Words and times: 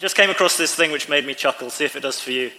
just 0.00 0.16
came 0.16 0.30
across 0.30 0.56
this 0.56 0.74
thing 0.74 0.90
which 0.90 1.10
made 1.10 1.26
me 1.26 1.34
chuckle. 1.34 1.68
See 1.68 1.84
if 1.84 1.94
it 1.94 2.00
does 2.00 2.18
for 2.18 2.30
you. 2.30 2.50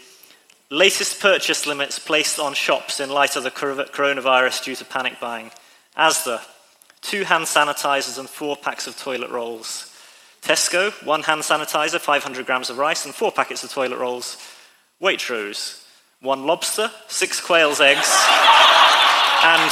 Latest 0.69 1.19
purchase 1.19 1.65
limits 1.65 1.97
placed 1.97 2.39
on 2.39 2.53
shops 2.53 2.99
in 2.99 3.09
light 3.09 3.35
of 3.35 3.43
the 3.43 3.51
coronavirus 3.51 4.63
due 4.63 4.75
to 4.75 4.85
panic 4.85 5.19
buying. 5.19 5.49
Asda, 5.97 6.39
two 7.01 7.23
hand 7.23 7.45
sanitizers 7.45 8.19
and 8.19 8.29
four 8.29 8.55
packs 8.55 8.85
of 8.85 8.95
toilet 8.95 9.31
rolls. 9.31 9.87
Tesco, 10.43 10.91
one 11.05 11.23
hand 11.23 11.41
sanitizer, 11.41 11.99
500 11.99 12.45
grams 12.45 12.69
of 12.69 12.77
rice, 12.77 13.05
and 13.05 13.13
four 13.13 13.31
packets 13.31 13.63
of 13.63 13.71
toilet 13.71 13.97
rolls. 13.97 14.37
Waitrose, 15.01 15.83
one 16.21 16.45
lobster, 16.45 16.91
six 17.07 17.41
quail's 17.41 17.81
eggs, 17.81 18.07
and 19.43 19.71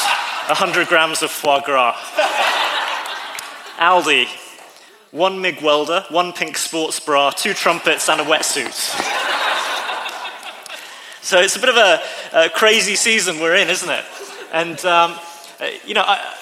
100 0.50 0.88
grams 0.88 1.22
of 1.22 1.30
foie 1.30 1.62
gras. 1.62 1.96
Aldi, 3.78 4.28
one 5.12 5.42
MIG 5.42 5.62
welder, 5.62 6.06
one 6.10 6.34
pink 6.34 6.58
sports 6.58 7.00
bra, 7.00 7.32
two 7.32 7.54
trumpets, 7.54 8.10
and 8.10 8.22
a 8.22 8.24
wetsuit. 8.24 8.74
so 11.22 11.40
it's 11.40 11.56
a 11.56 11.60
bit 11.60 11.70
of 11.70 11.78
a, 11.78 12.02
a, 12.34 12.50
crazy 12.50 12.96
season 12.96 13.40
we're 13.40 13.56
in, 13.56 13.70
isn't 13.70 13.90
it? 13.90 14.06
And, 14.54 14.86
um, 14.86 15.16
you 15.86 15.96
know, 15.96 16.04
I, 16.06 16.36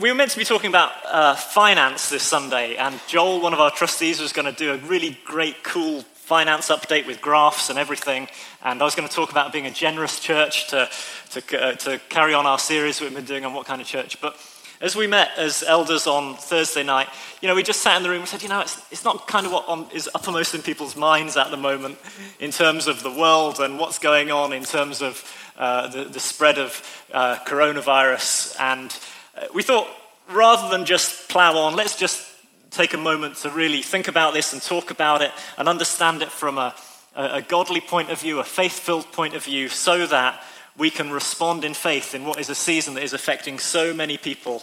we 0.00 0.10
were 0.10 0.14
meant 0.14 0.30
to 0.30 0.38
be 0.38 0.44
talking 0.44 0.68
about 0.68 0.92
uh, 1.06 1.34
finance 1.34 2.08
this 2.08 2.22
Sunday, 2.22 2.76
and 2.76 2.98
Joel, 3.08 3.40
one 3.40 3.52
of 3.52 3.60
our 3.60 3.70
trustees, 3.70 4.20
was 4.20 4.32
going 4.32 4.46
to 4.46 4.56
do 4.56 4.72
a 4.72 4.78
really 4.78 5.18
great, 5.24 5.62
cool 5.62 6.04
finance 6.26 6.70
update 6.70 7.06
with 7.06 7.20
graphs 7.20 7.70
and 7.70 7.78
everything. 7.78 8.26
And 8.64 8.82
I 8.82 8.84
was 8.84 8.96
going 8.96 9.08
to 9.08 9.14
talk 9.14 9.30
about 9.30 9.52
being 9.52 9.66
a 9.66 9.70
generous 9.70 10.18
church 10.18 10.66
to, 10.70 10.90
to, 11.30 11.62
uh, 11.62 11.72
to 11.74 12.00
carry 12.08 12.34
on 12.34 12.46
our 12.46 12.58
series 12.58 13.00
we've 13.00 13.14
been 13.14 13.24
doing 13.24 13.44
on 13.44 13.54
what 13.54 13.64
kind 13.64 13.80
of 13.80 13.86
church. 13.86 14.20
But 14.20 14.36
as 14.80 14.96
we 14.96 15.06
met 15.06 15.30
as 15.38 15.62
elders 15.62 16.08
on 16.08 16.34
Thursday 16.34 16.82
night, 16.82 17.06
you 17.40 17.46
know, 17.46 17.54
we 17.54 17.62
just 17.62 17.80
sat 17.80 17.96
in 17.96 18.02
the 18.02 18.10
room 18.10 18.22
and 18.22 18.28
said, 18.28 18.42
you 18.42 18.48
know, 18.48 18.58
it's, 18.58 18.76
it's 18.90 19.04
not 19.04 19.28
kind 19.28 19.46
of 19.46 19.52
what 19.52 19.68
on, 19.68 19.86
is 19.94 20.10
uppermost 20.16 20.52
in 20.52 20.62
people's 20.62 20.96
minds 20.96 21.36
at 21.36 21.52
the 21.52 21.56
moment 21.56 21.96
in 22.40 22.50
terms 22.50 22.88
of 22.88 23.04
the 23.04 23.10
world 23.10 23.60
and 23.60 23.78
what's 23.78 24.00
going 24.00 24.32
on 24.32 24.52
in 24.52 24.64
terms 24.64 25.02
of 25.02 25.24
uh, 25.56 25.86
the, 25.86 26.06
the, 26.06 26.20
spread 26.20 26.58
of 26.58 27.04
uh, 27.12 27.36
coronavirus. 27.46 28.56
And 28.58 28.98
uh, 29.36 29.46
we 29.54 29.62
thought, 29.62 29.86
rather 30.28 30.76
than 30.76 30.86
just 30.86 31.28
plow 31.28 31.56
on, 31.56 31.76
let's 31.76 31.96
just 31.96 32.20
take 32.70 32.94
a 32.94 32.98
moment 32.98 33.36
to 33.36 33.50
really 33.50 33.82
think 33.82 34.08
about 34.08 34.34
this 34.34 34.52
and 34.52 34.62
talk 34.62 34.90
about 34.90 35.22
it 35.22 35.32
and 35.56 35.68
understand 35.68 36.22
it 36.22 36.30
from 36.30 36.58
a, 36.58 36.74
a 37.14 37.42
godly 37.42 37.80
point 37.80 38.10
of 38.10 38.20
view, 38.20 38.38
a 38.38 38.44
faith 38.44 38.78
filled 38.78 39.10
point 39.12 39.34
of 39.34 39.44
view, 39.44 39.68
so 39.68 40.06
that 40.06 40.42
we 40.76 40.90
can 40.90 41.10
respond 41.10 41.64
in 41.64 41.74
faith 41.74 42.14
in 42.14 42.24
what 42.24 42.38
is 42.38 42.50
a 42.50 42.54
season 42.54 42.94
that 42.94 43.02
is 43.02 43.12
affecting 43.12 43.58
so 43.58 43.94
many 43.94 44.18
people 44.18 44.62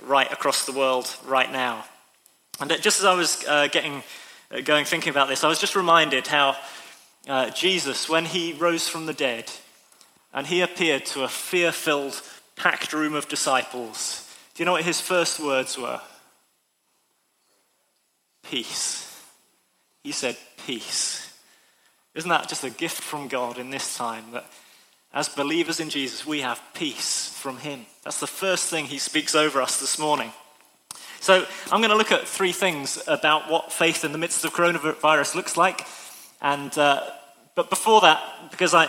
right 0.00 0.30
across 0.32 0.66
the 0.66 0.72
world 0.72 1.14
right 1.24 1.50
now. 1.50 1.84
And 2.60 2.70
just 2.80 3.00
as 3.00 3.04
I 3.04 3.14
was 3.14 3.44
uh, 3.46 3.68
getting 3.68 4.02
uh, 4.50 4.60
going 4.60 4.84
thinking 4.84 5.10
about 5.10 5.28
this, 5.28 5.44
I 5.44 5.48
was 5.48 5.60
just 5.60 5.76
reminded 5.76 6.26
how 6.26 6.56
uh, 7.28 7.50
Jesus, 7.50 8.08
when 8.08 8.24
he 8.24 8.52
rose 8.52 8.88
from 8.88 9.06
the 9.06 9.12
dead 9.12 9.50
and 10.32 10.46
he 10.46 10.60
appeared 10.60 11.06
to 11.06 11.24
a 11.24 11.28
fear 11.28 11.72
filled, 11.72 12.20
packed 12.56 12.92
room 12.92 13.14
of 13.14 13.28
disciples, 13.28 14.24
do 14.54 14.62
you 14.62 14.64
know 14.64 14.72
what 14.72 14.84
his 14.84 15.00
first 15.00 15.40
words 15.40 15.78
were? 15.78 16.00
Peace. 18.50 19.22
He 20.02 20.12
said, 20.12 20.36
Peace. 20.66 21.32
Isn't 22.14 22.30
that 22.30 22.48
just 22.48 22.64
a 22.64 22.70
gift 22.70 23.00
from 23.00 23.28
God 23.28 23.58
in 23.58 23.70
this 23.70 23.96
time 23.96 24.24
that 24.32 24.46
as 25.12 25.28
believers 25.28 25.80
in 25.80 25.90
Jesus, 25.90 26.26
we 26.26 26.40
have 26.40 26.60
peace 26.74 27.28
from 27.28 27.58
Him. 27.58 27.86
That's 28.04 28.20
the 28.20 28.26
first 28.26 28.68
thing 28.68 28.86
He 28.86 28.98
speaks 28.98 29.34
over 29.34 29.60
us 29.60 29.80
this 29.80 29.98
morning. 29.98 30.32
So, 31.20 31.46
I'm 31.72 31.80
going 31.80 31.90
to 31.90 31.96
look 31.96 32.12
at 32.12 32.28
three 32.28 32.52
things 32.52 33.02
about 33.06 33.50
what 33.50 33.72
faith 33.72 34.04
in 34.04 34.12
the 34.12 34.18
midst 34.18 34.44
of 34.44 34.52
coronavirus 34.52 35.34
looks 35.34 35.56
like. 35.56 35.86
And, 36.40 36.76
uh, 36.78 37.02
but 37.54 37.70
before 37.70 38.00
that, 38.02 38.50
because 38.50 38.74
I, 38.74 38.88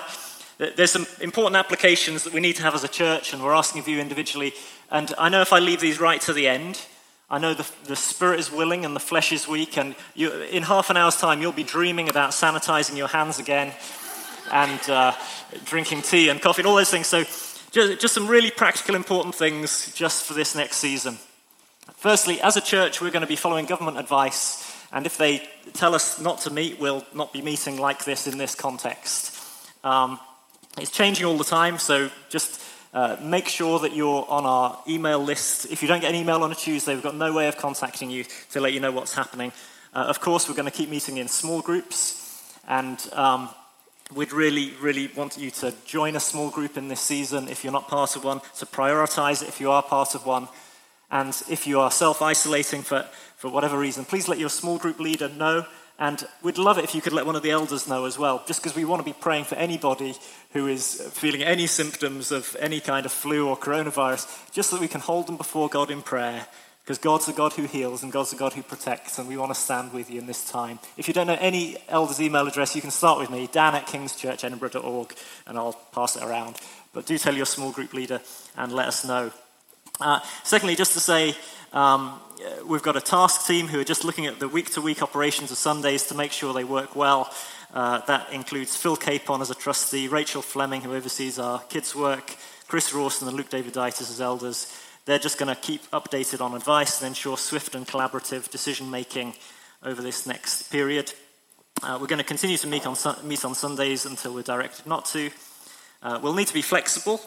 there's 0.58 0.92
some 0.92 1.08
important 1.22 1.56
applications 1.56 2.24
that 2.24 2.34
we 2.34 2.42
need 2.42 2.58
to 2.58 2.64
have 2.64 2.76
as 2.76 2.84
a 2.84 2.90
church, 2.90 3.34
and 3.34 3.44
we're 3.44 3.54
asking 3.54 3.82
of 3.82 3.88
you 3.88 4.00
individually. 4.00 4.54
And 4.92 5.14
I 5.18 5.30
know 5.30 5.42
if 5.42 5.54
I 5.54 5.60
leave 5.60 5.82
these 5.82 6.00
right 6.00 6.22
to 6.22 6.34
the 6.34 6.48
end, 6.48 6.80
I 7.32 7.38
know 7.38 7.54
the, 7.54 7.70
the 7.86 7.96
spirit 7.96 8.40
is 8.40 8.52
willing 8.52 8.86
and 8.86 8.96
the 8.96 9.00
flesh 9.00 9.32
is 9.32 9.48
weak, 9.48 9.78
and 9.78 9.96
you, 10.16 10.32
in 10.32 10.64
half 10.64 10.90
an 10.90 10.98
hour's 10.98 11.18
time, 11.18 11.42
you'll 11.42 11.52
be 11.52 11.64
dreaming 11.64 12.10
about 12.10 12.32
sanitizing 12.32 12.98
your 12.98 13.08
hands 13.08 13.38
again 13.38 13.72
and 14.52 14.90
uh, 14.90 15.14
drinking 15.66 16.02
tea 16.02 16.30
and 16.30 16.42
coffee 16.42 16.62
and 16.62 16.68
all 16.68 16.76
those 16.76 16.90
things. 16.90 17.06
So, 17.06 17.24
just, 17.72 18.02
just 18.02 18.16
some 18.16 18.28
really 18.28 18.50
practical, 18.50 18.96
important 18.96 19.36
things 19.36 19.94
just 19.94 20.26
for 20.26 20.34
this 20.34 20.56
next 20.56 20.78
season. 20.78 21.20
Firstly, 21.98 22.42
as 22.42 22.58
a 22.58 22.62
church, 22.62 23.00
we're 23.00 23.12
going 23.12 23.22
to 23.22 23.28
be 23.28 23.36
following 23.36 23.66
government 23.66 24.00
advice, 24.00 24.76
and 24.92 25.06
if 25.06 25.18
they 25.18 25.48
tell 25.74 25.94
us 25.94 26.20
not 26.20 26.42
to 26.42 26.50
meet, 26.50 26.80
we'll 26.80 27.06
not 27.14 27.32
be 27.32 27.44
meeting 27.44 27.78
like 27.78 28.06
this 28.06 28.26
in 28.26 28.40
this 28.40 28.56
context. 28.56 29.38
Um, 29.84 30.20
it's 30.80 30.90
changing 30.90 31.28
all 31.28 31.38
the 31.38 31.44
time, 31.44 31.78
so 31.78 32.10
just 32.30 32.60
uh, 32.94 33.18
make 33.22 33.48
sure 33.48 33.80
that 33.80 33.96
you're 33.96 34.26
on 34.30 34.46
our 34.46 34.80
email 34.88 35.20
list. 35.20 35.66
If 35.72 35.82
you 35.82 35.88
don't 35.88 36.02
get 36.02 36.10
an 36.10 36.16
email 36.16 36.44
on 36.44 36.52
a 36.52 36.56
Tuesday, 36.56 36.94
we've 36.94 37.04
got 37.04 37.16
no 37.16 37.34
way 37.34 37.48
of 37.48 37.58
contacting 37.58 38.10
you 38.10 38.26
to 38.52 38.60
let 38.60 38.74
you 38.74 38.80
know 38.80 38.92
what's 38.92 39.14
happening. 39.14 39.52
Uh, 39.94 40.00
of 40.00 40.20
course, 40.20 40.48
we're 40.48 40.56
going 40.56 40.66
to 40.66 40.72
keep 40.72 40.90
meeting 40.90 41.18
in 41.18 41.28
small 41.28 41.62
groups, 41.62 42.56
and 42.68 43.10
um, 43.14 43.50
We'd 44.16 44.34
really, 44.34 44.74
really 44.82 45.06
want 45.16 45.38
you 45.38 45.52
to 45.52 45.72
join 45.86 46.16
a 46.16 46.20
small 46.20 46.50
group 46.50 46.78
in 46.78 46.88
this 46.88 47.00
season 47.00 47.48
if 47.48 47.64
you're 47.64 47.72
not 47.72 47.88
part 47.88 48.16
of 48.16 48.24
one, 48.24 48.42
to 48.58 48.66
prioritize 48.66 49.44
it 49.44 49.50
if 49.50 49.62
you 49.62 49.70
are 49.70 49.84
part 49.84 50.16
of 50.16 50.26
one. 50.26 50.48
And 51.12 51.30
if 51.48 51.68
you 51.68 51.80
are 51.80 51.92
self 51.92 52.20
isolating 52.20 52.82
for, 52.82 53.04
for 53.38 53.52
whatever 53.52 53.78
reason, 53.78 54.06
please 54.06 54.28
let 54.28 54.40
your 54.40 54.50
small 54.50 54.80
group 54.80 55.00
leader 55.00 55.30
know. 55.30 55.64
And 56.00 56.26
we'd 56.42 56.58
love 56.58 56.78
it 56.78 56.86
if 56.86 56.96
you 56.96 57.02
could 57.02 57.14
let 57.14 57.26
one 57.26 57.36
of 57.36 57.44
the 57.44 57.52
elders 57.52 57.88
know 57.88 58.06
as 58.06 58.18
well, 58.18 58.42
just 58.48 58.64
because 58.64 58.76
we 58.76 58.86
want 58.86 59.02
to 59.02 59.06
be 59.06 59.14
praying 59.14 59.44
for 59.44 59.56
anybody 59.56 60.16
who 60.54 60.66
is 60.68 61.02
feeling 61.12 61.44
any 61.44 61.68
symptoms 61.68 62.32
of 62.32 62.56
any 62.60 62.80
kind 62.80 63.06
of 63.06 63.12
flu 63.12 63.48
or 63.48 63.58
coronavirus, 63.58 64.52
just 64.52 64.70
so 64.70 64.78
that 64.78 64.82
we 64.82 64.88
can 64.88 65.02
hold 65.02 65.28
them 65.28 65.36
before 65.38 65.68
God 65.68 65.92
in 65.92 66.02
prayer 66.02 66.48
because 66.90 66.98
God's 66.98 67.28
a 67.28 67.34
God 67.34 67.54
who 67.54 67.66
heals 67.66 68.02
and 68.02 68.12
God's 68.12 68.34
a 68.34 68.36
God 68.36 68.54
who 68.54 68.64
protects, 68.64 69.20
and 69.20 69.28
we 69.28 69.38
want 69.38 69.54
to 69.54 69.60
stand 69.60 69.94
with 69.94 70.10
you 70.10 70.20
in 70.20 70.26
this 70.26 70.50
time. 70.50 70.80
If 70.98 71.08
you 71.08 71.14
don't 71.14 71.28
know 71.28 71.38
any 71.40 71.78
elder's 71.88 72.20
email 72.20 72.48
address, 72.48 72.76
you 72.76 72.82
can 72.82 72.90
start 72.90 73.20
with 73.20 73.30
me, 73.30 73.48
dan 73.52 73.76
at 73.76 73.86
kingschurchedinburgh.org, 73.86 75.14
and 75.46 75.56
I'll 75.56 75.80
pass 75.92 76.16
it 76.16 76.24
around. 76.24 76.56
But 76.92 77.06
do 77.06 77.16
tell 77.20 77.36
your 77.36 77.46
small 77.46 77.72
group 77.72 77.94
leader 77.94 78.22
and 78.58 78.72
let 78.72 78.88
us 78.88 79.06
know. 79.06 79.32
Uh, 80.02 80.20
secondly, 80.44 80.76
just 80.76 80.94
to 80.94 81.00
say, 81.00 81.36
um, 81.74 82.20
we've 82.66 82.82
got 82.82 82.96
a 82.96 83.02
task 83.02 83.46
team 83.46 83.68
who 83.68 83.80
are 83.80 83.84
just 83.84 84.04
looking 84.04 84.26
at 84.26 84.40
the 84.40 84.48
week 84.48 84.72
to 84.72 84.82
week 84.82 85.02
operations 85.02 85.52
of 85.52 85.58
Sundays 85.58 86.08
to 86.08 86.16
make 86.16 86.32
sure 86.32 86.54
they 86.54 86.64
work 86.64 86.96
well. 86.96 87.32
Uh, 87.74 88.00
that 88.06 88.32
includes 88.34 88.76
Phil 88.76 88.96
Capon 88.96 89.42
as 89.42 89.52
a 89.52 89.56
trustee, 89.56 90.08
Rachel 90.08 90.42
Fleming, 90.42 90.82
who 90.82 90.96
oversees 90.96 91.38
our 91.38 91.60
kids' 91.64 91.96
work, 91.96 92.36
Chris 92.68 92.94
Rawson 92.94 93.28
and 93.28 93.38
Luke 93.38 93.50
Daviditis 93.50 94.02
as 94.02 94.22
elders. 94.22 94.76
They're 95.06 95.20
just 95.20 95.38
going 95.38 95.54
to 95.54 95.62
keep 95.62 95.90
updated 95.92 96.42
on 96.42 96.56
advice 96.56 97.02
and 97.02 97.08
ensure 97.08 97.38
swift 97.38 97.76
and 97.76 97.88
collaborative 97.88 98.50
decision 98.50 98.90
making 98.90 99.36
over 99.84 100.02
this 100.02 100.26
next 100.26 100.72
period. 100.72 101.14
Uh, 101.82 101.98
we're 102.02 102.08
going 102.08 102.20
to 102.20 102.26
continue 102.26 102.58
to 102.58 102.68
meet 102.68 102.86
on, 102.86 102.96
meet 103.24 103.46
on 103.46 103.56
Sundays 103.56 104.06
until 104.06 104.34
we're 104.34 104.42
directed 104.42 104.86
not 104.86 105.06
to. 105.06 105.30
Uh, 106.02 106.20
we'll 106.22 106.34
need 106.34 106.48
to 106.48 106.54
be 106.54 106.62
flexible. 106.62 107.22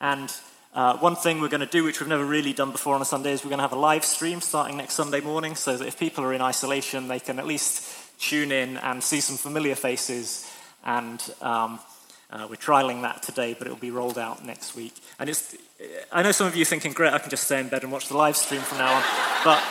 And 0.00 0.32
uh, 0.76 0.98
one 0.98 1.16
thing 1.16 1.40
we're 1.40 1.48
going 1.48 1.60
to 1.60 1.66
do, 1.66 1.82
which 1.82 2.00
we've 2.00 2.08
never 2.08 2.26
really 2.26 2.52
done 2.52 2.70
before 2.70 2.94
on 2.94 3.00
a 3.00 3.06
Sunday, 3.06 3.32
is 3.32 3.42
we're 3.42 3.48
going 3.48 3.58
to 3.58 3.62
have 3.62 3.72
a 3.72 3.76
live 3.76 4.04
stream 4.04 4.42
starting 4.42 4.76
next 4.76 4.92
Sunday 4.92 5.22
morning 5.22 5.54
so 5.54 5.74
that 5.74 5.88
if 5.88 5.98
people 5.98 6.22
are 6.22 6.34
in 6.34 6.42
isolation, 6.42 7.08
they 7.08 7.18
can 7.18 7.38
at 7.38 7.46
least 7.46 8.20
tune 8.20 8.52
in 8.52 8.76
and 8.76 9.02
see 9.02 9.20
some 9.20 9.38
familiar 9.38 9.74
faces 9.74 10.52
and 10.84 11.32
um, 11.40 11.80
uh, 12.30 12.46
we're 12.50 12.56
trialing 12.56 13.00
that 13.00 13.22
today, 13.22 13.54
but 13.54 13.66
it'll 13.66 13.78
be 13.78 13.90
rolled 13.90 14.18
out 14.18 14.44
next 14.44 14.76
week. 14.76 14.92
And 15.18 15.30
it's, 15.30 15.56
I 16.12 16.22
know 16.22 16.32
some 16.32 16.46
of 16.46 16.54
you 16.54 16.62
are 16.62 16.66
thinking, 16.66 16.92
great, 16.92 17.14
I 17.14 17.20
can 17.20 17.30
just 17.30 17.44
stay 17.44 17.58
in 17.58 17.68
bed 17.68 17.82
and 17.82 17.90
watch 17.90 18.08
the 18.08 18.16
live 18.18 18.36
stream 18.36 18.60
from 18.60 18.76
now 18.76 18.92
on. 18.96 19.02
but 19.44 19.64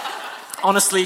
honestly, 0.64 1.04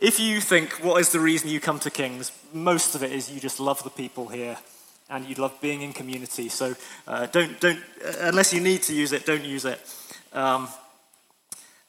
if 0.00 0.20
you 0.20 0.42
think, 0.42 0.84
what 0.84 1.00
is 1.00 1.12
the 1.12 1.20
reason 1.20 1.48
you 1.48 1.60
come 1.60 1.78
to 1.80 1.90
Kings? 1.90 2.30
Most 2.52 2.94
of 2.94 3.02
it 3.02 3.10
is 3.10 3.30
you 3.30 3.40
just 3.40 3.58
love 3.58 3.82
the 3.84 3.90
people 3.90 4.28
here 4.28 4.58
and 5.10 5.26
you 5.26 5.34
love 5.34 5.60
being 5.60 5.82
in 5.82 5.92
community. 5.92 6.48
So 6.48 6.74
uh, 7.06 7.26
don't, 7.26 7.60
don't, 7.60 7.78
uh, 8.04 8.12
unless 8.20 8.54
you 8.54 8.60
need 8.60 8.82
to 8.84 8.94
use 8.94 9.12
it, 9.12 9.26
don't 9.26 9.44
use 9.44 9.64
it. 9.64 9.80
Um, 10.32 10.68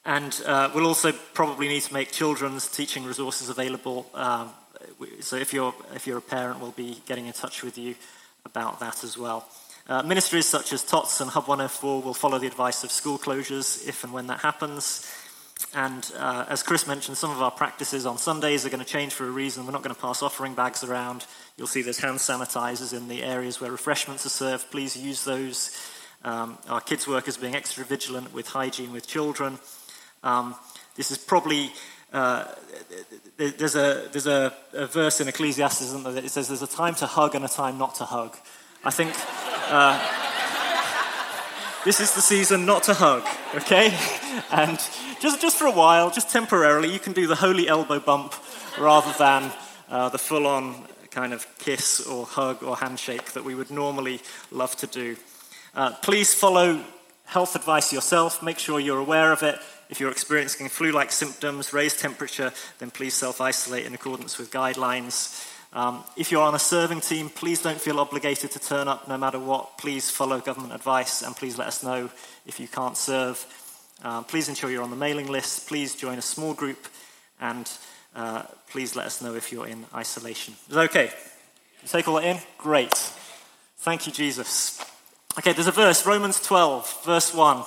and 0.04 0.42
uh, 0.46 0.72
we'll 0.74 0.88
also 0.88 1.12
probably 1.12 1.68
need 1.68 1.84
to 1.84 1.94
make 1.94 2.12
children's 2.12 2.68
teaching 2.68 3.06
resources 3.06 3.50
available. 3.50 4.10
Um, 4.16 4.50
so 5.20 5.36
if 5.36 5.54
you're, 5.54 5.74
if 5.94 6.08
you're 6.08 6.18
a 6.18 6.22
parent, 6.22 6.60
we'll 6.60 6.72
be 6.72 7.02
getting 7.06 7.28
in 7.28 7.34
touch 7.34 7.64
with 7.64 7.78
you 7.78 7.96
about 8.46 8.80
that 8.80 9.04
as 9.04 9.18
well. 9.18 9.48
Uh, 9.88 10.02
ministries 10.04 10.46
such 10.46 10.74
as 10.74 10.84
TOTS 10.84 11.22
and 11.22 11.30
Hub 11.30 11.48
104 11.48 12.02
will 12.02 12.14
follow 12.14 12.40
the 12.40 12.48
advice 12.48 12.84
of 12.84 12.92
school 12.92 13.18
closures 13.18 13.88
if 13.88 14.04
and 14.04 14.14
when 14.14 14.28
that 14.28 14.40
happens. 14.40 15.08
And 15.74 16.12
uh, 16.18 16.46
as 16.50 16.64
Chris 16.64 16.88
mentioned, 16.88 17.18
some 17.18 17.32
of 17.32 17.42
our 17.42 17.52
practices 17.52 18.06
on 18.06 18.18
Sundays 18.18 18.66
are 18.66 18.70
going 18.70 18.84
to 18.84 18.86
change 18.86 19.14
for 19.14 19.26
a 19.26 19.32
reason. 19.32 19.66
We're 19.66 19.72
not 19.72 19.84
going 19.84 19.96
to 19.96 20.02
pass 20.02 20.22
offering 20.22 20.54
bags 20.54 20.84
around. 20.84 21.26
You'll 21.58 21.68
see 21.68 21.82
there's 21.82 22.00
hand 22.00 22.18
sanitizers 22.18 22.96
in 22.96 23.08
the 23.08 23.24
areas 23.24 23.62
where 23.62 23.72
refreshments 23.72 24.26
are 24.26 24.30
served. 24.30 24.70
Please 24.72 24.98
use 24.98 25.24
those. 25.24 25.78
Um, 26.24 26.58
our 26.70 26.82
kids' 26.82 27.08
workers 27.08 27.38
being 27.38 27.56
extra 27.56 27.84
vigilant 27.84 28.34
with 28.34 28.48
hygiene 28.48 28.92
with 28.92 29.08
children. 29.08 29.60
Um, 30.24 30.56
this 30.96 31.10
is 31.10 31.18
probably 31.18 31.72
uh, 32.14 32.46
there's, 33.38 33.76
a, 33.76 34.10
there's 34.12 34.28
a, 34.28 34.54
a, 34.74 34.86
verse 34.86 35.22
in 35.22 35.30
Ecclesiastes 35.30 35.94
there, 35.94 36.12
that 36.12 36.30
says 36.30 36.50
there's 36.50 36.62
a 36.62 36.68
time 36.68 36.94
to 36.96 37.06
hug 37.06 37.36
and 37.36 37.46
a 37.46 37.48
time 37.48 37.78
not 37.78 37.96
to 37.96 38.04
hug. 38.04 38.36
I 38.84 38.92
think 38.92 39.16
uh, 39.70 40.21
this 41.84 42.00
is 42.00 42.14
the 42.14 42.22
season 42.22 42.66
not 42.66 42.84
to 42.84 42.94
hug, 42.94 43.24
okay? 43.56 43.98
And 44.52 44.78
just, 45.20 45.42
just 45.42 45.58
for 45.58 45.66
a 45.66 45.72
while, 45.72 46.12
just 46.12 46.30
temporarily, 46.30 46.92
you 46.92 47.00
can 47.00 47.14
do 47.14 47.26
the 47.26 47.36
holy 47.36 47.68
elbow 47.68 48.00
bump 48.00 48.36
rather 48.80 49.12
than 49.18 49.52
uh, 49.90 50.10
the 50.10 50.18
full 50.20 50.46
on 50.46 50.86
kind 51.10 51.34
of 51.34 51.46
kiss 51.58 52.06
or 52.06 52.26
hug 52.26 52.62
or 52.64 52.78
handshake 52.78 53.34
that 53.34 53.44
we 53.44 53.56
would 53.56 53.72
normally 53.72 54.22
love 54.52 54.76
to 54.78 54.88
do. 54.88 55.18
Uh, 55.74 55.92
please 56.04 56.34
follow 56.34 56.84
health 57.26 57.56
advice 57.56 57.92
yourself. 57.92 58.44
Make 58.44 58.60
sure 58.60 58.80
you're 58.80 59.00
aware 59.00 59.32
of 59.32 59.42
it. 59.42 59.58
If 59.90 60.00
you're 60.00 60.12
experiencing 60.12 60.70
flu 60.70 60.92
like 60.92 61.12
symptoms, 61.12 61.74
raised 61.74 62.00
temperature, 62.00 62.54
then 62.80 62.92
please 62.92 63.14
self 63.14 63.42
isolate 63.42 63.86
in 63.86 63.94
accordance 63.94 64.38
with 64.38 64.52
guidelines. 64.52 65.48
Um, 65.74 66.04
if 66.18 66.32
you're 66.32 66.44
on 66.44 66.54
a 66.54 66.60
serving 66.60 67.00
team, 67.00 67.30
please 67.30 67.62
don't 67.62 67.80
feel 67.80 68.00
obligated 68.00 68.52
to 68.52 68.60
turn 68.60 68.88
up 68.88 69.08
no 69.08 69.18
matter 69.18 69.40
what. 69.40 69.78
Please 69.78 70.10
follow 70.10 70.40
government 70.40 70.74
advice 70.74 71.22
and 71.22 71.36
please 71.36 71.58
let 71.58 71.68
us 71.68 71.84
know 71.84 72.10
if 72.46 72.60
you 72.60 72.68
can't 72.68 72.98
serve. 72.98 73.46
Um, 74.04 74.26
please 74.26 74.50
ensure 74.50 74.70
you're 74.70 74.84
on 74.84 74.90
the 74.90 74.96
mailing 74.96 75.28
list. 75.28 75.68
Please 75.68 75.96
join 75.96 76.18
a 76.18 76.22
small 76.22 76.54
group 76.54 76.88
and 77.40 77.72
uh, 78.16 78.44
please 78.70 78.96
let 78.96 79.06
us 79.06 79.22
know 79.22 79.36
if 79.36 79.52
you're 79.52 79.68
in 79.68 79.86
isolation. 79.96 80.56
Is 80.68 80.76
that 80.76 80.90
okay? 80.90 81.10
You 81.82 81.88
take 81.88 82.08
all 82.08 82.16
that 82.16 82.26
in? 82.26 82.38
Great. 82.58 82.94
Thank 83.78 84.06
you, 84.06 84.12
Jesus. 84.12 84.84
Okay, 85.38 85.54
there's 85.54 85.68
a 85.68 85.72
verse, 85.72 86.06
Romans 86.06 86.42
12, 86.42 87.04
verse 87.06 87.34
1. 87.34 87.64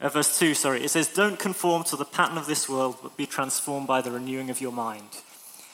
Uh, 0.00 0.08
verse 0.08 0.38
2, 0.38 0.54
sorry. 0.54 0.82
It 0.82 0.90
says, 0.90 1.08
Don't 1.08 1.38
conform 1.38 1.84
to 1.84 1.96
the 1.96 2.04
pattern 2.04 2.36
of 2.36 2.46
this 2.46 2.68
world, 2.68 2.96
but 3.02 3.16
be 3.16 3.26
transformed 3.26 3.86
by 3.86 4.00
the 4.00 4.10
renewing 4.10 4.50
of 4.50 4.60
your 4.60 4.72
mind. 4.72 5.08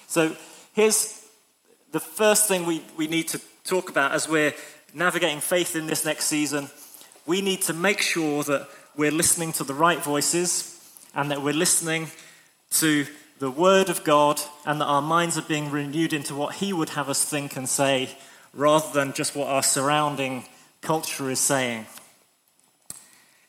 So 0.07 0.37
here's 0.75 1.24
the 1.95 2.01
first 2.01 2.49
thing 2.49 2.67
we, 2.67 2.83
we 2.97 3.07
need 3.07 3.29
to 3.29 3.41
talk 3.63 3.89
about 3.89 4.11
as 4.11 4.29
we're 4.29 4.53
navigating 4.95 5.39
faith 5.39 5.77
in 5.77 5.87
this 5.87 6.05
next 6.05 6.25
season. 6.25 6.69
We 7.25 7.41
need 7.41 7.63
to 7.63 7.73
make 7.73 8.01
sure 8.01 8.43
that 8.43 8.69
we're 8.97 9.13
listening 9.13 9.53
to 9.53 9.65
the 9.65 9.75
right 9.75 10.03
voices 10.03 10.77
and 11.15 11.31
that 11.31 11.41
we're 11.41 11.55
listening 11.55 12.09
to 12.73 13.07
the 13.39 13.49
Word 13.49 13.91
of 13.91 14.03
God 14.03 14.41
and 14.67 14.81
that 14.81 14.87
our 14.87 15.03
minds 15.03 15.39
are 15.39 15.43
being 15.43 15.71
renewed 15.71 16.13
into 16.13 16.35
what 16.35 16.57
He 16.57 16.73
would 16.73 16.91
have 16.91 17.09
us 17.09 17.25
think 17.25 17.57
and 17.57 17.69
say 17.69 18.11
rather 18.53 18.93
than 18.93 19.13
just 19.13 19.37
what 19.37 19.47
our 19.47 19.63
surrounding 19.63 20.47
culture 20.81 21.31
is 21.31 21.39
saying. 21.39 21.87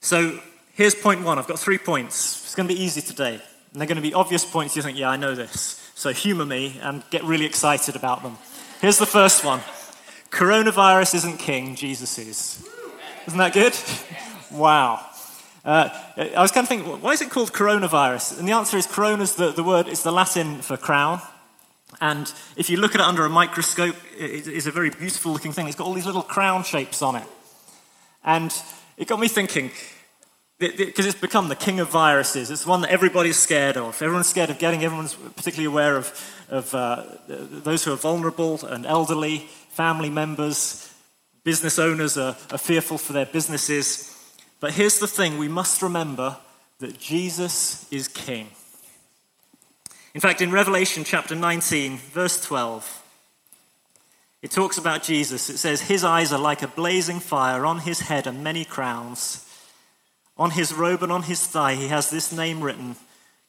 So 0.01 0.39
here's 0.75 0.93
point 0.93 1.23
one. 1.23 1.39
I've 1.39 1.47
got 1.47 1.57
three 1.57 1.79
points. 1.79 2.43
It's 2.43 2.53
going 2.53 2.69
to 2.69 2.75
be 2.75 2.79
easy 2.79 3.01
today. 3.01 3.41
And 3.71 3.81
they're 3.81 3.87
going 3.87 3.95
to 3.95 4.03
be 4.03 4.13
obvious 4.13 4.45
points 4.45 4.75
you 4.75 4.83
think, 4.83 4.99
yeah, 4.99 5.09
I 5.09 5.17
know 5.17 5.33
this. 5.33 5.81
So 5.97 6.11
humor 6.11 6.45
me 6.45 6.77
and 6.81 7.03
get 7.09 7.23
really 7.23 7.45
excited 7.45 7.95
about 7.95 8.21
them. 8.21 8.37
Here's 8.81 8.97
the 8.97 9.05
first 9.05 9.45
one 9.45 9.61
Coronavirus 10.29 11.15
isn't 11.15 11.37
king, 11.37 11.75
Jesus 11.75 12.17
is. 12.19 12.67
Isn't 13.27 13.39
that 13.39 13.53
good? 13.53 13.73
wow. 14.51 14.99
Uh, 15.63 15.89
I 16.17 16.41
was 16.41 16.51
kind 16.51 16.65
of 16.65 16.67
thinking, 16.67 17.01
why 17.01 17.13
is 17.13 17.21
it 17.21 17.31
called 17.31 17.53
coronavirus? 17.53 18.37
And 18.37 18.47
the 18.47 18.51
answer 18.51 18.77
is 18.77 18.85
corona's 18.85 19.35
the, 19.35 19.51
the 19.51 19.63
word, 19.63 19.87
it's 19.87 20.03
the 20.03 20.11
Latin 20.11 20.61
for 20.61 20.75
crown. 20.75 21.21
And 22.01 22.31
if 22.57 22.69
you 22.69 22.75
look 22.75 22.93
at 22.93 22.99
it 22.99 23.07
under 23.07 23.23
a 23.23 23.29
microscope, 23.29 23.95
it 24.19 24.47
is 24.47 24.67
a 24.67 24.71
very 24.71 24.89
beautiful 24.89 25.31
looking 25.31 25.53
thing. 25.53 25.67
It's 25.67 25.77
got 25.77 25.87
all 25.87 25.93
these 25.93 26.05
little 26.05 26.21
crown 26.21 26.65
shapes 26.65 27.01
on 27.01 27.15
it. 27.15 27.27
And 28.25 28.53
it 28.97 29.07
got 29.07 29.19
me 29.19 29.29
thinking, 29.29 29.71
because 30.57 31.05
it's 31.05 31.19
become 31.19 31.49
the 31.49 31.55
king 31.55 31.79
of 31.79 31.89
viruses. 31.89 32.49
It's 32.49 32.65
one 32.65 32.81
that 32.81 32.89
everybody's 32.89 33.37
scared 33.37 33.75
of. 33.75 34.01
Everyone's 34.01 34.27
scared 34.27 34.49
of 34.49 34.57
getting, 34.57 34.83
everyone's 34.83 35.13
particularly 35.13 35.65
aware 35.65 35.97
of, 35.97 36.33
of 36.49 36.73
uh, 36.73 37.03
those 37.27 37.83
who 37.83 37.91
are 37.91 37.97
vulnerable 37.97 38.65
and 38.65 38.85
elderly, 38.85 39.39
family 39.69 40.09
members, 40.09 40.93
business 41.43 41.77
owners 41.77 42.17
are, 42.17 42.37
are 42.51 42.57
fearful 42.57 42.97
for 42.97 43.13
their 43.13 43.25
businesses. 43.25 44.11
But 44.59 44.73
here's 44.73 44.99
the 44.99 45.07
thing 45.07 45.37
we 45.37 45.49
must 45.49 45.81
remember 45.81 46.37
that 46.79 46.99
Jesus 46.99 47.91
is 47.91 48.07
king. 48.07 48.49
In 50.13 50.21
fact, 50.21 50.41
in 50.41 50.51
Revelation 50.51 51.03
chapter 51.03 51.35
19, 51.35 51.97
verse 51.97 52.41
12, 52.41 53.03
it 54.41 54.51
talks 54.51 54.77
about 54.77 55.03
Jesus. 55.03 55.49
It 55.49 55.57
says, 55.57 55.81
His 55.81 56.03
eyes 56.03 56.31
are 56.31 56.39
like 56.39 56.61
a 56.61 56.67
blazing 56.67 57.19
fire, 57.19 57.65
on 57.65 57.79
his 57.79 58.01
head 58.01 58.25
are 58.25 58.33
many 58.33 58.63
crowns. 58.63 59.44
On 60.37 60.51
his 60.51 60.73
robe 60.73 61.01
and 61.01 61.11
on 61.11 61.23
his 61.23 61.45
thigh, 61.47 61.75
he 61.75 61.87
has 61.87 62.09
this 62.09 62.31
name 62.31 62.61
written 62.61 62.97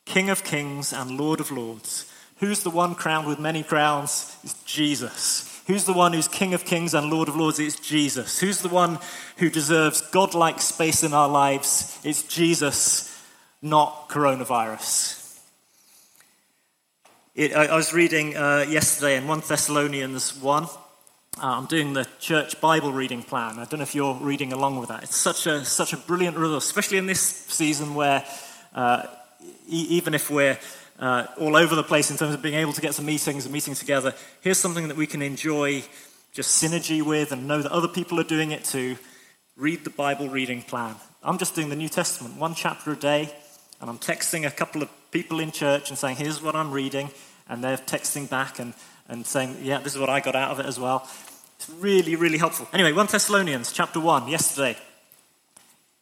King 0.05 0.31
of 0.31 0.45
Kings 0.45 0.93
and 0.93 1.19
Lord 1.19 1.41
of 1.41 1.51
Lords. 1.51 2.11
Who's 2.39 2.63
the 2.63 2.71
one 2.71 2.95
crowned 2.95 3.27
with 3.27 3.41
many 3.41 3.63
crowns? 3.63 4.37
It's 4.45 4.63
Jesus. 4.65 5.63
Who's 5.67 5.85
the 5.85 5.93
one 5.93 6.13
who's 6.13 6.29
King 6.29 6.55
of 6.55 6.65
Kings 6.65 6.95
and 6.95 7.11
Lord 7.11 7.29
of 7.29 7.35
Lords? 7.35 7.59
It's 7.59 7.81
Jesus. 7.81 8.39
Who's 8.39 8.61
the 8.61 8.69
one 8.69 9.01
who 9.39 9.51
deserves 9.51 10.01
godlike 10.01 10.61
space 10.61 11.03
in 11.03 11.13
our 11.13 11.29
lives? 11.29 11.99
It's 12.05 12.23
Jesus, 12.23 13.21
not 13.61 14.09
coronavirus. 14.09 15.41
It, 17.35 17.55
I, 17.55 17.67
I, 17.67 17.77
was 17.77 17.93
reading 17.93 18.37
uh, 18.37 18.65
yesterday 18.69 19.17
in 19.17 19.27
1 19.27 19.43
Thessalonians 19.49 20.41
1. 20.41 20.67
Uh, 21.39 21.49
I'm 21.49 21.67
doing 21.67 21.93
the 21.93 22.07
church 22.19 22.59
Bible 22.63 22.93
reading 22.93 23.23
plan. 23.23 23.59
I 23.59 23.67
don't 23.67 23.77
know 23.77 23.83
if 23.83 23.95
you're 23.95 24.15
reading 24.15 24.55
along 24.55 24.79
with 24.79 24.89
that. 24.89 25.03
It's 25.03 25.17
such 25.17 25.47
a, 25.47 25.67
such 25.67 25.93
a 25.93 25.99
brilliant 25.99 26.39
resource, 26.39 26.65
especially 26.65 26.97
in 26.97 27.05
this 27.05 27.21
season 27.21 27.95
where 27.95 28.25
uh, 28.75 29.03
e- 29.69 29.87
even 29.91 30.15
if 30.15 30.31
we're 30.31 30.59
uh, 30.99 31.27
all 31.39 31.55
over 31.55 31.75
the 31.75 31.83
place 31.83 32.11
in 32.11 32.17
terms 32.17 32.33
of 32.33 32.41
being 32.41 32.55
able 32.55 32.73
to 32.73 32.81
get 32.81 32.95
some 32.95 33.05
meetings 33.05 33.45
and 33.45 33.53
meeting 33.53 33.75
together. 33.75 34.15
Here's 34.41 34.57
something 34.57 34.89
that 34.89 34.97
we 34.97 35.07
can 35.07 35.21
enjoy 35.21 35.85
just 36.33 36.63
synergy 36.63 37.03
with 37.03 37.33
and 37.33 37.47
know 37.47 37.61
that 37.61 37.71
other 37.71 37.89
people 37.89 38.19
are 38.19 38.25
doing 38.25 38.53
it 38.53 38.65
too. 38.65 38.97
Read 39.57 39.85
the 39.85 39.91
Bible 39.91 40.31
reading 40.31 40.63
plan. 40.63 40.95
I'm 41.23 41.37
just 41.37 41.55
doing 41.55 41.69
the 41.69 41.77
New 41.77 41.91
Testament, 41.91 42.39
one 42.39 42.55
chapter 42.55 42.93
a 42.93 42.97
day, 42.97 43.31
and 43.83 43.91
I'm 43.91 43.99
texting 43.99 44.47
a 44.47 44.51
couple 44.51 44.81
of 44.81 44.89
people 45.11 45.41
in 45.41 45.51
church 45.51 45.91
and 45.91 45.99
saying, 45.99 46.17
Here's 46.17 46.41
what 46.41 46.57
I'm 46.57 46.71
reading. 46.71 47.11
And 47.47 47.63
they're 47.63 47.77
texting 47.77 48.29
back 48.29 48.59
and, 48.59 48.73
and 49.09 49.27
saying, 49.27 49.59
Yeah, 49.63 49.79
this 49.79 49.95
is 49.95 50.01
what 50.01 50.11
I 50.11 50.21
got 50.21 50.37
out 50.37 50.51
of 50.51 50.61
it 50.61 50.67
as 50.67 50.79
well. 50.79 51.09
It's 51.57 51.71
really, 51.71 52.17
really 52.17 52.39
helpful. 52.39 52.69
Anyway, 52.73 52.93
1 52.93 53.07
Thessalonians 53.07 53.73
chapter 53.73 54.01
1, 54.01 54.29
yesterday. 54.29 54.77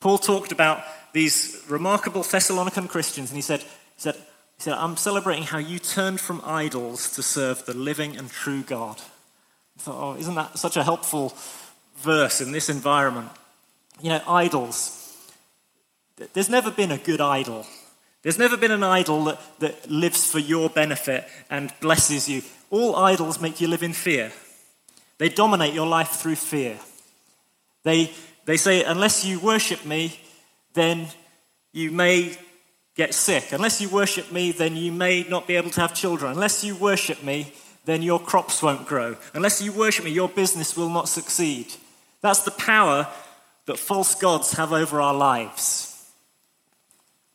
Paul 0.01 0.19
talked 0.19 0.53
about 0.53 0.83
these 1.13 1.63
remarkable 1.69 2.23
Thessalonican 2.23 2.89
Christians, 2.89 3.31
and 3.31 3.37
he 3.37 3.43
said, 3.43 3.61
he 3.61 3.69
said 3.97 4.17
he 4.57 4.63
said, 4.63 4.75
I'm 4.75 4.97
celebrating 4.97 5.45
how 5.45 5.59
you 5.59 5.79
turned 5.79 6.21
from 6.21 6.41
idols 6.45 7.11
to 7.17 7.23
serve 7.23 7.67
the 7.67 7.75
living 7.75 8.17
and 8.17 8.31
true 8.31 8.63
God. 8.63 9.01
I 9.79 9.83
thought, 9.83 9.97
oh, 10.01 10.19
isn't 10.19 10.35
that 10.35 10.59
such 10.59 10.77
a 10.77 10.85
helpful 10.85 11.35
verse 11.97 12.41
in 12.41 12.53
this 12.53 12.69
environment? 12.69 13.31
You 14.01 14.11
know, 14.11 14.23
idols. 14.29 15.01
There's 16.33 16.49
never 16.49 16.71
been 16.71 16.93
a 16.93 16.99
good 16.99 17.21
idol. 17.21 17.67
There's 18.23 18.39
never 18.39 18.57
been 18.57 18.71
an 18.71 18.85
idol 18.85 19.25
that, 19.25 19.41
that 19.59 19.91
lives 19.91 20.31
for 20.31 20.39
your 20.39 20.71
benefit 20.71 21.27
and 21.51 21.73
blesses 21.81 22.29
you. 22.29 22.43
All 22.75 22.97
idols 22.97 23.41
make 23.41 23.61
you 23.61 23.69
live 23.69 23.85
in 23.85 23.93
fear. 23.93 24.33
They 25.19 25.29
dominate 25.29 25.75
your 25.75 25.87
life 25.87 26.09
through 26.09 26.35
fear. 26.35 26.77
They, 27.85 28.11
they 28.47 28.57
say, 28.57 28.83
unless 28.83 29.25
you 29.25 29.39
worship 29.39 29.87
me, 29.87 30.19
then 30.73 31.07
you 31.73 31.93
may 31.93 32.37
get 32.97 33.15
sick. 33.15 33.53
Unless 33.53 33.81
you 33.81 33.89
worship 33.89 34.33
me, 34.33 34.51
then 34.51 34.75
you 34.75 34.91
may 34.91 35.23
not 35.23 35.47
be 35.47 35.55
able 35.55 35.71
to 35.71 35.81
have 35.83 35.95
children. 35.95 36.33
Unless 36.33 36.65
you 36.65 36.75
worship 36.75 37.23
me, 37.23 37.53
then 37.85 38.03
your 38.03 38.19
crops 38.19 38.61
won't 38.61 38.89
grow. 38.89 39.17
Unless 39.35 39.63
you 39.63 39.71
worship 39.71 40.05
me, 40.05 40.11
your 40.11 40.29
business 40.29 40.77
will 40.77 40.91
not 40.91 41.09
succeed. 41.09 41.73
That's 42.23 42.43
the 42.43 42.51
power 42.51 43.07
that 43.67 43.79
false 43.79 44.17
gods 44.17 44.55
have 44.55 44.73
over 44.73 45.01
our 45.01 45.15
lives. 45.15 46.11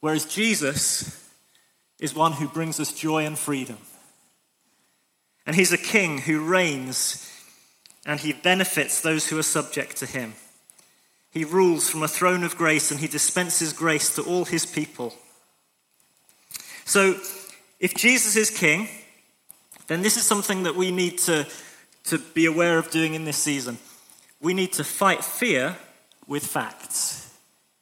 Whereas 0.02 0.26
Jesus 0.26 1.32
is 1.98 2.14
one 2.14 2.34
who 2.34 2.50
brings 2.50 2.78
us 2.82 2.92
joy 2.92 3.26
and 3.26 3.40
freedom. 3.40 3.78
And 5.50 5.56
he's 5.56 5.74
a 5.74 5.80
king 5.80 6.20
who 6.20 6.46
reigns 6.46 7.28
and 8.06 8.20
he 8.20 8.34
benefits 8.34 9.02
those 9.02 9.28
who 9.28 9.40
are 9.40 9.42
subject 9.42 9.98
to 9.98 10.06
him. 10.06 10.36
He 11.32 11.44
rules 11.44 11.90
from 11.90 12.04
a 12.04 12.08
throne 12.08 12.44
of 12.44 12.56
grace 12.56 12.92
and 12.92 13.00
he 13.00 13.08
dispenses 13.08 13.74
grace 13.74 14.14
to 14.14 14.22
all 14.22 14.46
his 14.46 14.68
people. 14.68 15.16
So, 16.86 17.16
if 17.80 17.96
Jesus 17.96 18.36
is 18.36 18.52
king, 18.52 18.90
then 19.88 20.04
this 20.04 20.18
is 20.18 20.24
something 20.24 20.62
that 20.64 20.76
we 20.76 20.92
need 20.92 21.18
to, 21.18 21.48
to 22.04 22.20
be 22.20 22.46
aware 22.46 22.78
of 22.78 22.92
doing 22.92 23.16
in 23.16 23.26
this 23.26 23.38
season. 23.38 23.80
We 24.40 24.54
need 24.54 24.74
to 24.74 24.84
fight 24.84 25.24
fear 25.24 25.78
with 26.28 26.46
facts. 26.46 27.36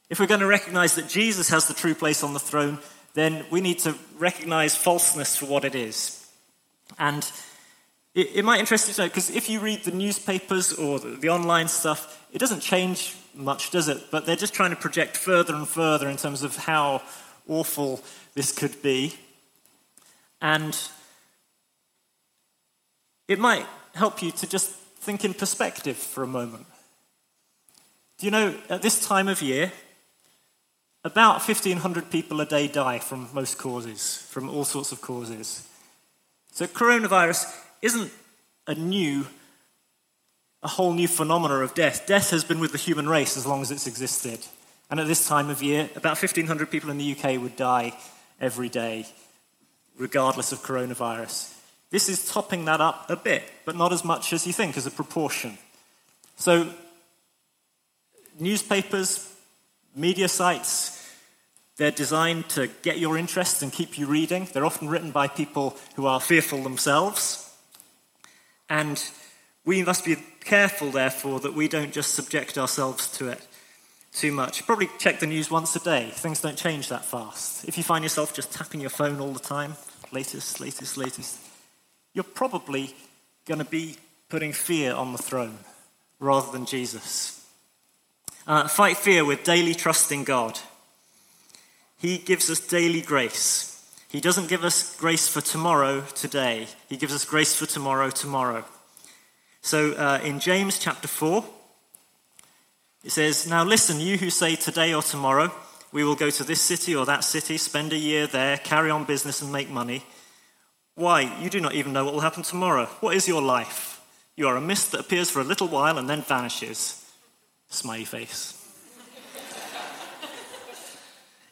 If 0.10 0.22
we're 0.22 0.28
going 0.28 0.40
to 0.40 0.48
recognize 0.48 0.96
that 0.96 1.10
Jesus 1.10 1.50
has 1.50 1.68
the 1.68 1.74
true 1.74 1.96
place 1.96 2.24
on 2.24 2.34
the 2.34 2.40
throne, 2.40 2.80
then 3.14 3.46
we 3.52 3.60
need 3.60 3.80
to 3.80 3.94
recognize 4.18 4.74
falseness 4.74 5.36
for 5.36 5.48
what 5.48 5.66
it 5.66 5.76
is. 5.76 6.26
And 6.98 7.30
it, 8.18 8.38
it 8.38 8.44
might 8.44 8.60
interest 8.60 8.88
you 8.88 8.96
to 8.96 9.02
know, 9.02 9.08
because 9.08 9.30
if 9.30 9.48
you 9.48 9.60
read 9.60 9.84
the 9.84 9.92
newspapers 9.92 10.74
or 10.74 11.00
the, 11.00 11.10
the 11.10 11.30
online 11.30 11.68
stuff, 11.68 12.26
it 12.34 12.40
doesn't 12.40 12.62
change 12.62 13.16
much, 13.36 13.70
does 13.70 13.88
it? 13.88 14.10
But 14.10 14.26
they're 14.26 14.36
just 14.36 14.56
trying 14.56 14.72
to 14.72 14.76
project 14.76 15.16
further 15.16 15.54
and 15.54 15.68
further 15.68 16.10
in 16.10 16.18
terms 16.18 16.42
of 16.42 16.56
how 16.56 17.04
awful 17.48 18.02
this 18.34 18.52
could 18.52 18.82
be. 18.82 19.14
And 20.42 20.76
it 23.28 23.38
might 23.38 23.68
help 23.94 24.24
you 24.24 24.32
to 24.32 24.50
just 24.50 24.72
think 24.72 25.24
in 25.24 25.36
perspective 25.36 25.96
for 25.96 26.24
a 26.24 26.28
moment. 26.28 26.66
Do 28.18 28.26
you 28.26 28.32
know, 28.32 28.56
at 28.68 28.82
this 28.82 29.08
time 29.08 29.28
of 29.28 29.44
year, 29.44 29.72
about 31.04 31.48
1,500 31.48 32.10
people 32.10 32.42
a 32.42 32.48
day 32.48 32.68
die 32.68 32.98
from 32.98 33.30
most 33.32 33.60
causes, 33.60 34.28
from 34.32 34.50
all 34.50 34.66
sorts 34.66 34.92
of 34.92 35.02
causes. 35.02 35.68
So 36.52 36.66
coronavirus 36.66 37.66
isn't 37.82 38.12
a 38.66 38.76
new, 38.76 39.28
a 40.64 40.68
whole 40.68 40.94
new 40.94 41.08
phenomena 41.08 41.56
of 41.56 41.74
death. 41.74 42.06
Death 42.06 42.32
has 42.32 42.44
been 42.44 42.60
with 42.60 42.72
the 42.72 42.78
human 42.78 43.08
race 43.08 43.38
as 43.38 43.46
long 43.46 43.62
as 43.62 43.72
it's 43.72 43.88
existed. 43.88 44.40
And 44.90 45.00
at 45.00 45.08
this 45.08 45.28
time 45.28 45.50
of 45.50 45.62
year, 45.62 45.90
about 45.96 46.22
1,500 46.22 46.72
people 46.72 46.90
in 46.90 46.98
the 46.98 47.16
UK 47.16 47.42
would 47.42 47.56
die 47.56 47.98
every 48.40 48.70
day, 48.70 49.06
regardless 49.98 50.52
of 50.52 50.60
coronavirus. 50.60 51.54
This 51.90 52.10
is 52.10 52.30
topping 52.30 52.66
that 52.66 52.82
up 52.82 53.10
a 53.10 53.16
bit, 53.16 53.44
but 53.66 53.76
not 53.76 53.94
as 53.94 54.04
much 54.04 54.34
as 54.34 54.46
you 54.46 54.54
think 54.54 54.78
as 54.78 54.86
a 54.86 54.92
proportion. 54.92 55.58
So, 56.36 56.70
newspapers, 58.40 59.34
media 59.96 60.28
sites, 60.28 60.94
they're 61.78 61.92
designed 61.92 62.50
to 62.50 62.68
get 62.82 63.00
your 63.00 63.18
interest 63.18 63.62
and 63.62 63.72
keep 63.72 63.98
you 63.98 64.08
reading. 64.08 64.48
They're 64.52 64.66
often 64.66 64.90
written 64.90 65.12
by 65.12 65.28
people 65.28 65.78
who 65.96 66.06
are 66.06 66.20
fearful 66.20 66.64
themselves. 66.64 67.47
And 68.70 69.02
we 69.66 69.84
must 69.84 70.06
be 70.06 70.18
careful, 70.42 70.92
therefore, 70.92 71.40
that 71.42 71.54
we 71.54 71.68
don't 71.68 71.94
just 71.94 72.14
subject 72.14 72.58
ourselves 72.58 73.10
to 73.18 73.30
it 73.30 73.46
too 74.14 74.32
much. 74.32 74.66
Probably 74.66 74.90
check 74.98 75.20
the 75.20 75.28
news 75.28 75.52
once 75.52 75.76
a 75.76 75.80
day. 75.80 76.10
Things 76.14 76.42
don't 76.42 76.58
change 76.58 76.90
that 76.90 77.06
fast. 77.06 77.66
If 77.66 77.78
you 77.78 77.84
find 77.84 78.04
yourself 78.04 78.34
just 78.34 78.52
tapping 78.52 78.82
your 78.82 78.90
phone 78.90 79.20
all 79.20 79.34
the 79.34 79.40
time, 79.40 79.76
latest, 80.12 80.60
latest, 80.60 80.98
latest, 80.98 81.40
you're 82.14 82.24
probably 82.24 82.96
going 83.46 83.60
to 83.60 83.66
be 83.66 83.98
putting 84.30 84.54
fear 84.54 84.94
on 84.94 85.12
the 85.12 85.18
throne 85.18 85.60
rather 86.20 86.52
than 86.52 86.66
Jesus. 86.66 87.46
Uh, 88.48 88.68
fight 88.68 88.98
fear 88.98 89.24
with 89.24 89.44
daily 89.44 89.76
trust 89.76 90.12
in 90.12 90.24
God. 90.24 90.60
He 91.98 92.18
gives 92.18 92.50
us 92.50 92.60
daily 92.60 93.02
grace. 93.02 93.77
He 94.10 94.22
doesn't 94.22 94.48
give 94.48 94.64
us 94.64 94.96
grace 94.98 95.28
for 95.28 95.42
tomorrow 95.42 96.02
today, 96.16 96.68
He 96.88 96.98
gives 96.98 97.14
us 97.14 97.26
grace 97.26 97.56
for 97.56 97.66
tomorrow 97.66 98.10
tomorrow. 98.10 98.66
So 99.62 99.94
uh, 99.94 100.22
in 100.24 100.40
James 100.40 100.80
chapter 100.80 101.08
4, 101.08 101.44
it 103.04 103.12
says, 103.12 103.48
Now 103.48 103.64
listen, 103.64 104.00
you 104.00 104.18
who 104.18 104.30
say 104.30 104.56
today 104.56 104.94
or 104.94 105.02
tomorrow, 105.02 105.52
we 105.92 106.04
will 106.04 106.16
go 106.16 106.30
to 106.30 106.44
this 106.44 106.62
city 106.62 106.96
or 106.96 107.06
that 107.06 107.24
city, 107.24 107.58
spend 107.58 107.92
a 107.92 107.98
year 107.98 108.28
there, 108.28 108.58
carry 108.58 108.90
on 108.90 109.04
business, 109.04 109.42
and 109.42 109.52
make 109.52 109.70
money. 109.70 110.04
Why? 110.96 111.22
You 111.42 111.50
do 111.50 111.60
not 111.60 111.74
even 111.74 111.94
know 111.94 112.06
what 112.06 112.14
will 112.14 112.22
happen 112.22 112.44
tomorrow. 112.44 112.86
What 113.02 113.16
is 113.16 113.28
your 113.28 113.42
life? 113.42 114.02
You 114.36 114.48
are 114.48 114.56
a 114.56 114.62
mist 114.62 114.92
that 114.92 115.02
appears 115.02 115.30
for 115.30 115.42
a 115.42 115.46
little 115.46 115.68
while 115.68 115.98
and 115.98 116.10
then 116.10 116.22
vanishes. 116.22 117.04
Smiley 117.70 118.06
face. 118.06 118.67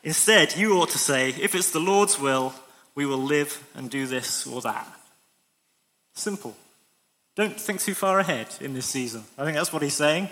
Instead, 0.05 0.55
you 0.55 0.77
ought 0.79 0.91
to 0.91 0.99
say, 0.99 1.29
if 1.29 1.55
it's 1.55 1.71
the 1.71 1.79
Lord's 1.79 2.19
will, 2.19 2.53
we 2.93 3.07
will 3.07 3.17
live 3.17 3.67
and 3.73 3.89
do 3.89 4.05
this 4.05 4.45
or 4.45 4.61
that. 4.61 4.87
Simple. 6.13 6.55
Don't 7.35 7.59
think 7.59 7.81
too 7.81 7.95
far 7.95 8.19
ahead 8.19 8.47
in 8.61 8.75
this 8.75 8.85
season. 8.85 9.23
I 9.35 9.43
think 9.43 9.57
that's 9.57 9.73
what 9.73 9.81
he's 9.81 9.95
saying. 9.95 10.29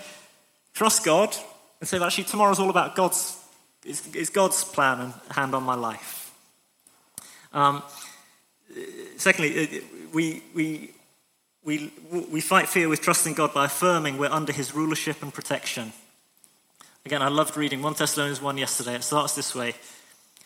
Trust 0.74 1.04
God 1.04 1.36
and 1.80 1.88
say, 1.88 2.00
actually, 2.00 2.22
tomorrow's 2.22 2.60
all 2.60 2.70
about 2.70 2.94
God's, 2.94 3.36
it's, 3.84 4.08
it's 4.14 4.30
God's 4.30 4.62
plan 4.62 5.00
and 5.00 5.12
hand 5.32 5.56
on 5.56 5.64
my 5.64 5.74
life. 5.74 6.32
Um, 7.52 7.82
secondly, 9.16 9.82
we, 10.12 10.40
we, 10.54 10.92
we, 11.64 11.90
we 12.30 12.40
fight 12.40 12.68
fear 12.68 12.88
with 12.88 13.00
trusting 13.00 13.34
God 13.34 13.52
by 13.52 13.64
affirming 13.64 14.18
we're 14.18 14.30
under 14.30 14.52
his 14.52 14.72
rulership 14.72 15.20
and 15.20 15.34
protection. 15.34 15.92
Again, 17.06 17.20
I 17.20 17.28
loved 17.28 17.58
reading 17.58 17.82
1 17.82 17.94
Thessalonians 17.98 18.40
1 18.40 18.56
yesterday. 18.56 18.94
It 18.94 19.04
starts 19.04 19.34
this 19.34 19.54
way 19.54 19.74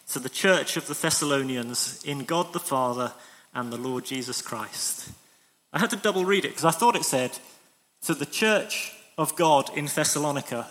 To 0.09 0.19
the 0.19 0.29
church 0.29 0.77
of 0.77 0.89
the 0.89 0.95
Thessalonians, 0.95 2.03
in 2.05 2.25
God 2.25 2.53
the 2.53 2.59
Father 2.59 3.13
and 3.55 3.73
the 3.73 3.77
Lord 3.77 4.05
Jesus 4.05 4.43
Christ. 4.43 5.09
I 5.73 5.79
had 5.79 5.91
to 5.91 5.97
double 5.97 6.25
read 6.25 6.45
it 6.45 6.49
because 6.49 6.65
I 6.65 6.73
thought 6.73 6.97
it 6.97 7.05
said, 7.05 7.39
To 8.07 8.15
the 8.15 8.27
church 8.27 8.93
of 9.17 9.37
God 9.37 9.71
in 9.77 9.87
Thessalonica. 9.87 10.67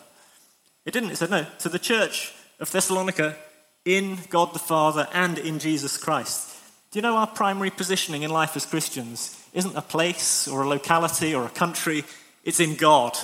It 0.83 0.91
didn't. 0.91 1.11
It 1.11 1.19
said, 1.19 1.29
No, 1.29 1.45
to 1.59 1.69
the 1.69 1.79
church 1.79 2.33
of 2.59 2.69
Thessalonica 2.69 3.37
in 3.85 4.17
God 4.29 4.53
the 4.53 4.59
Father 4.59 5.07
and 5.13 5.37
in 5.37 5.57
Jesus 5.57 5.97
Christ. 5.97 6.53
Do 6.91 6.99
you 6.99 7.03
know 7.03 7.15
our 7.15 7.27
primary 7.27 7.69
positioning 7.69 8.23
in 8.23 8.29
life 8.29 8.57
as 8.57 8.65
Christians 8.65 9.41
isn't 9.53 9.77
a 9.77 9.81
place 9.81 10.49
or 10.49 10.63
a 10.63 10.67
locality 10.67 11.33
or 11.33 11.45
a 11.45 11.49
country, 11.49 12.03
it's 12.43 12.59
in 12.59 12.75
God. 12.75 13.17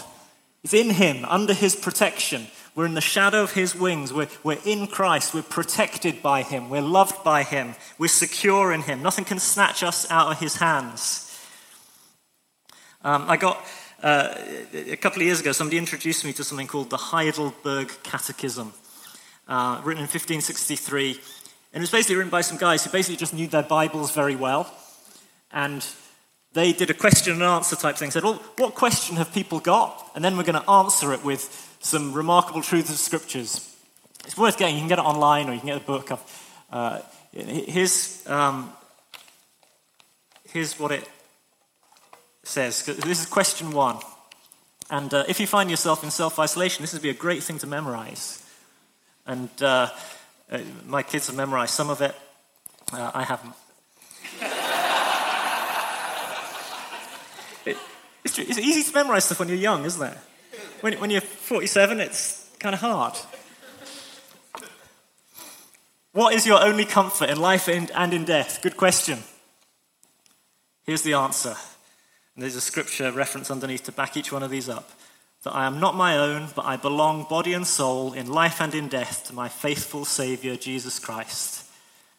It's 0.64 0.74
in 0.74 0.92
Him, 0.92 1.26
under 1.26 1.54
His 1.54 1.76
protection. 1.76 2.48
We're 2.74 2.86
in 2.86 2.94
the 2.94 3.02
shadow 3.02 3.44
of 3.44 3.52
His 3.52 3.76
wings. 3.76 4.14
We're, 4.14 4.30
we're 4.44 4.60
in 4.66 4.88
Christ. 4.88 5.34
We're 5.34 5.44
protected 5.44 6.24
by 6.24 6.42
Him. 6.42 6.70
We're 6.70 6.82
loved 6.82 7.24
by 7.24 7.44
Him. 7.44 7.76
We're 7.98 8.08
secure 8.08 8.72
in 8.72 8.82
Him. 8.82 9.02
Nothing 9.02 9.26
can 9.26 9.40
snatch 9.40 9.84
us 9.84 10.10
out 10.10 10.32
of 10.32 10.40
His 10.40 10.56
hands. 10.56 11.30
Um, 13.04 13.26
I 13.28 13.36
got, 13.36 13.64
uh, 14.02 14.34
a 14.74 14.96
couple 14.96 15.22
of 15.22 15.26
years 15.26 15.42
ago, 15.42 15.52
somebody 15.52 15.78
introduced 15.78 16.24
me 16.24 16.32
to 16.34 16.44
something 16.44 16.68
called 16.68 16.90
the 16.90 16.98
Heidelberg 16.98 17.92
Catechism, 18.04 18.74
uh, 19.50 19.82
written 19.84 20.02
in 20.02 20.08
1563. 20.08 21.12
And 21.12 21.20
it 21.74 21.80
was 21.82 21.92
basically 21.92 22.16
written 22.16 22.32
by 22.32 22.42
some 22.42 22.58
guys 22.58 22.86
who 22.86 22.92
basically 22.92 23.18
just 23.18 23.34
knew 23.34 23.48
their 23.48 23.64
Bibles 23.64 24.12
very 24.12 24.38
well. 24.38 24.74
And 25.52 25.86
they 26.54 26.72
did 26.72 26.90
a 26.90 26.94
question 26.94 27.34
and 27.34 27.44
answer 27.44 27.76
type 27.76 27.98
thing. 27.98 28.12
Said, 28.12 28.24
well, 28.24 28.42
what 28.58 28.76
question 28.76 29.18
have 29.18 29.34
people 29.34 29.60
got? 29.60 30.12
And 30.16 30.24
then 30.24 30.38
we're 30.38 30.44
going 30.44 30.62
to 30.62 30.70
answer 30.70 31.12
it 31.14 31.24
with 31.24 31.78
some 31.82 32.14
remarkable 32.14 32.62
truths 32.62 32.92
of 32.92 32.98
scriptures. 32.98 33.76
It's 34.26 34.38
worth 34.38 34.58
getting. 34.58 34.76
You 34.76 34.82
can 34.82 34.90
get 34.90 35.00
it 35.00 35.06
online 35.06 35.50
or 35.50 35.54
you 35.54 35.60
can 35.60 35.68
get 35.68 35.78
a 35.78 35.86
book. 35.86 36.12
Uh, 36.72 37.00
here's, 37.32 38.26
um, 38.28 38.72
here's 40.50 40.80
what 40.80 40.92
it 40.92 41.10
says. 42.44 42.86
This 42.86 43.22
is 43.22 43.26
question 43.26 43.72
one. 43.72 43.98
And 44.90 45.12
uh, 45.14 45.24
if 45.28 45.40
you 45.40 45.48
find 45.48 45.72
yourself 45.72 46.04
in 46.04 46.12
self 46.12 46.38
isolation, 46.38 46.84
this 46.84 46.94
would 46.94 47.02
be 47.02 47.10
a 47.10 47.16
great 47.16 47.42
thing 47.42 47.58
to 47.60 47.68
memorize. 47.68 48.44
And 49.26 49.50
uh, 49.62 49.90
uh 50.52 50.60
my 50.86 51.02
kids 51.02 51.28
have 51.28 51.36
memorized 51.36 51.74
some 51.74 51.90
of 51.90 52.02
it. 52.02 52.14
Uh, 52.92 53.12
I 53.14 53.24
haven't. 53.24 53.54
It's, 58.24 58.40
it's 58.40 58.60
easy 58.60 58.84
to 58.84 58.94
memorize 58.94 59.26
stuff 59.26 59.40
when 59.40 59.50
you're 59.50 59.58
young, 59.58 59.86
isn't 59.86 60.02
it? 60.02 60.18
When, 60.82 60.94
when 61.00 61.10
you're 61.10 61.22
47, 61.22 62.00
it's 62.00 62.50
kind 62.60 62.74
of 62.74 62.82
hard. 62.82 63.14
What 66.14 66.36
is 66.36 66.46
your 66.46 66.62
only 66.62 66.86
comfort 66.86 67.30
in 67.30 67.40
life 67.40 67.68
and 67.68 68.14
in 68.14 68.24
death? 68.24 68.62
Good 68.62 68.78
question. 68.78 69.20
Here's 70.86 71.02
the 71.02 71.14
answer. 71.14 71.56
And 72.36 72.44
there's 72.44 72.56
a 72.56 72.62
scripture 72.62 73.12
reference 73.12 73.50
underneath 73.50 73.84
to 73.84 73.92
back 73.92 74.16
each 74.16 74.32
one 74.32 74.44
of 74.44 74.52
these 74.52 74.70
up. 74.70 74.92
That 75.44 75.56
I 75.56 75.66
am 75.66 75.80
not 75.80 75.96
my 75.96 76.18
own, 76.18 76.50
but 76.56 76.66
I 76.66 76.78
belong 76.78 77.26
body 77.30 77.54
and 77.54 77.66
soul 77.66 78.14
in 78.14 78.28
life 78.28 78.62
and 78.62 78.74
in 78.74 78.88
death 78.88 79.26
to 79.28 79.34
my 79.34 79.50
faithful 79.50 80.06
Savior, 80.06 80.56
Jesus 80.56 81.00
Christ. 81.00 81.66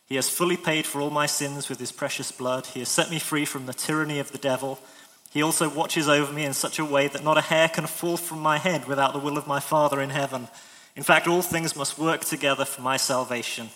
He 0.07 0.17
has 0.17 0.29
fully 0.29 0.57
paid 0.57 0.87
for 0.87 1.01
all 1.01 1.11
my 1.11 1.27
sins 1.27 1.69
with 1.69 1.79
his 1.79 1.93
precious 1.93 2.31
blood. 2.33 2.67
He 2.67 2.81
has 2.81 2.89
set 2.89 3.11
me 3.11 3.19
free 3.19 3.45
from 3.45 3.67
the 3.67 3.73
tyranny 3.73 4.19
of 4.19 4.33
the 4.33 4.39
devil 4.39 4.79
he 5.35 5.43
also 5.43 5.69
watches 5.69 6.09
over 6.09 6.33
me 6.33 6.45
in 6.45 6.53
such 6.53 6.79
a 6.79 6.85
way 6.85 7.09
that 7.09 7.25
not 7.25 7.37
a 7.37 7.41
hair 7.41 7.69
can 7.69 7.89
fall 7.89 8.17
from 8.17 8.39
my 8.39 8.57
head 8.57 8.87
without 8.87 9.13
the 9.13 9.19
will 9.19 9.37
of 9.37 9.49
my 9.49 9.59
Father 9.59 10.01
in 10.01 10.11
heaven. 10.11 10.47
In 10.95 11.03
fact, 11.03 11.27
all 11.27 11.43
things 11.43 11.75
must 11.75 11.99
work 11.99 12.25
together 12.25 12.65
for 12.65 12.83
my 12.83 12.97
salvation. 12.97 13.71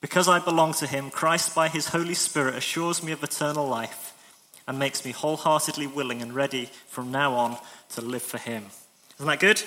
Because 0.00 0.28
I 0.28 0.38
belong 0.38 0.74
to 0.74 0.86
him, 0.86 1.10
Christ 1.10 1.56
by 1.56 1.66
his 1.66 1.88
Holy 1.88 2.14
Spirit 2.14 2.54
assures 2.54 3.02
me 3.02 3.10
of 3.10 3.24
eternal 3.24 3.66
life 3.66 4.14
and 4.68 4.78
makes 4.78 5.04
me 5.04 5.10
wholeheartedly 5.10 5.88
willing 5.88 6.22
and 6.22 6.32
ready 6.32 6.70
from 6.86 7.10
now 7.10 7.34
on 7.34 7.56
to 7.90 8.00
live 8.00 8.22
for 8.22 8.38
him. 8.38 8.66
Isn't 9.16 9.26
that 9.26 9.40
good? 9.40 9.64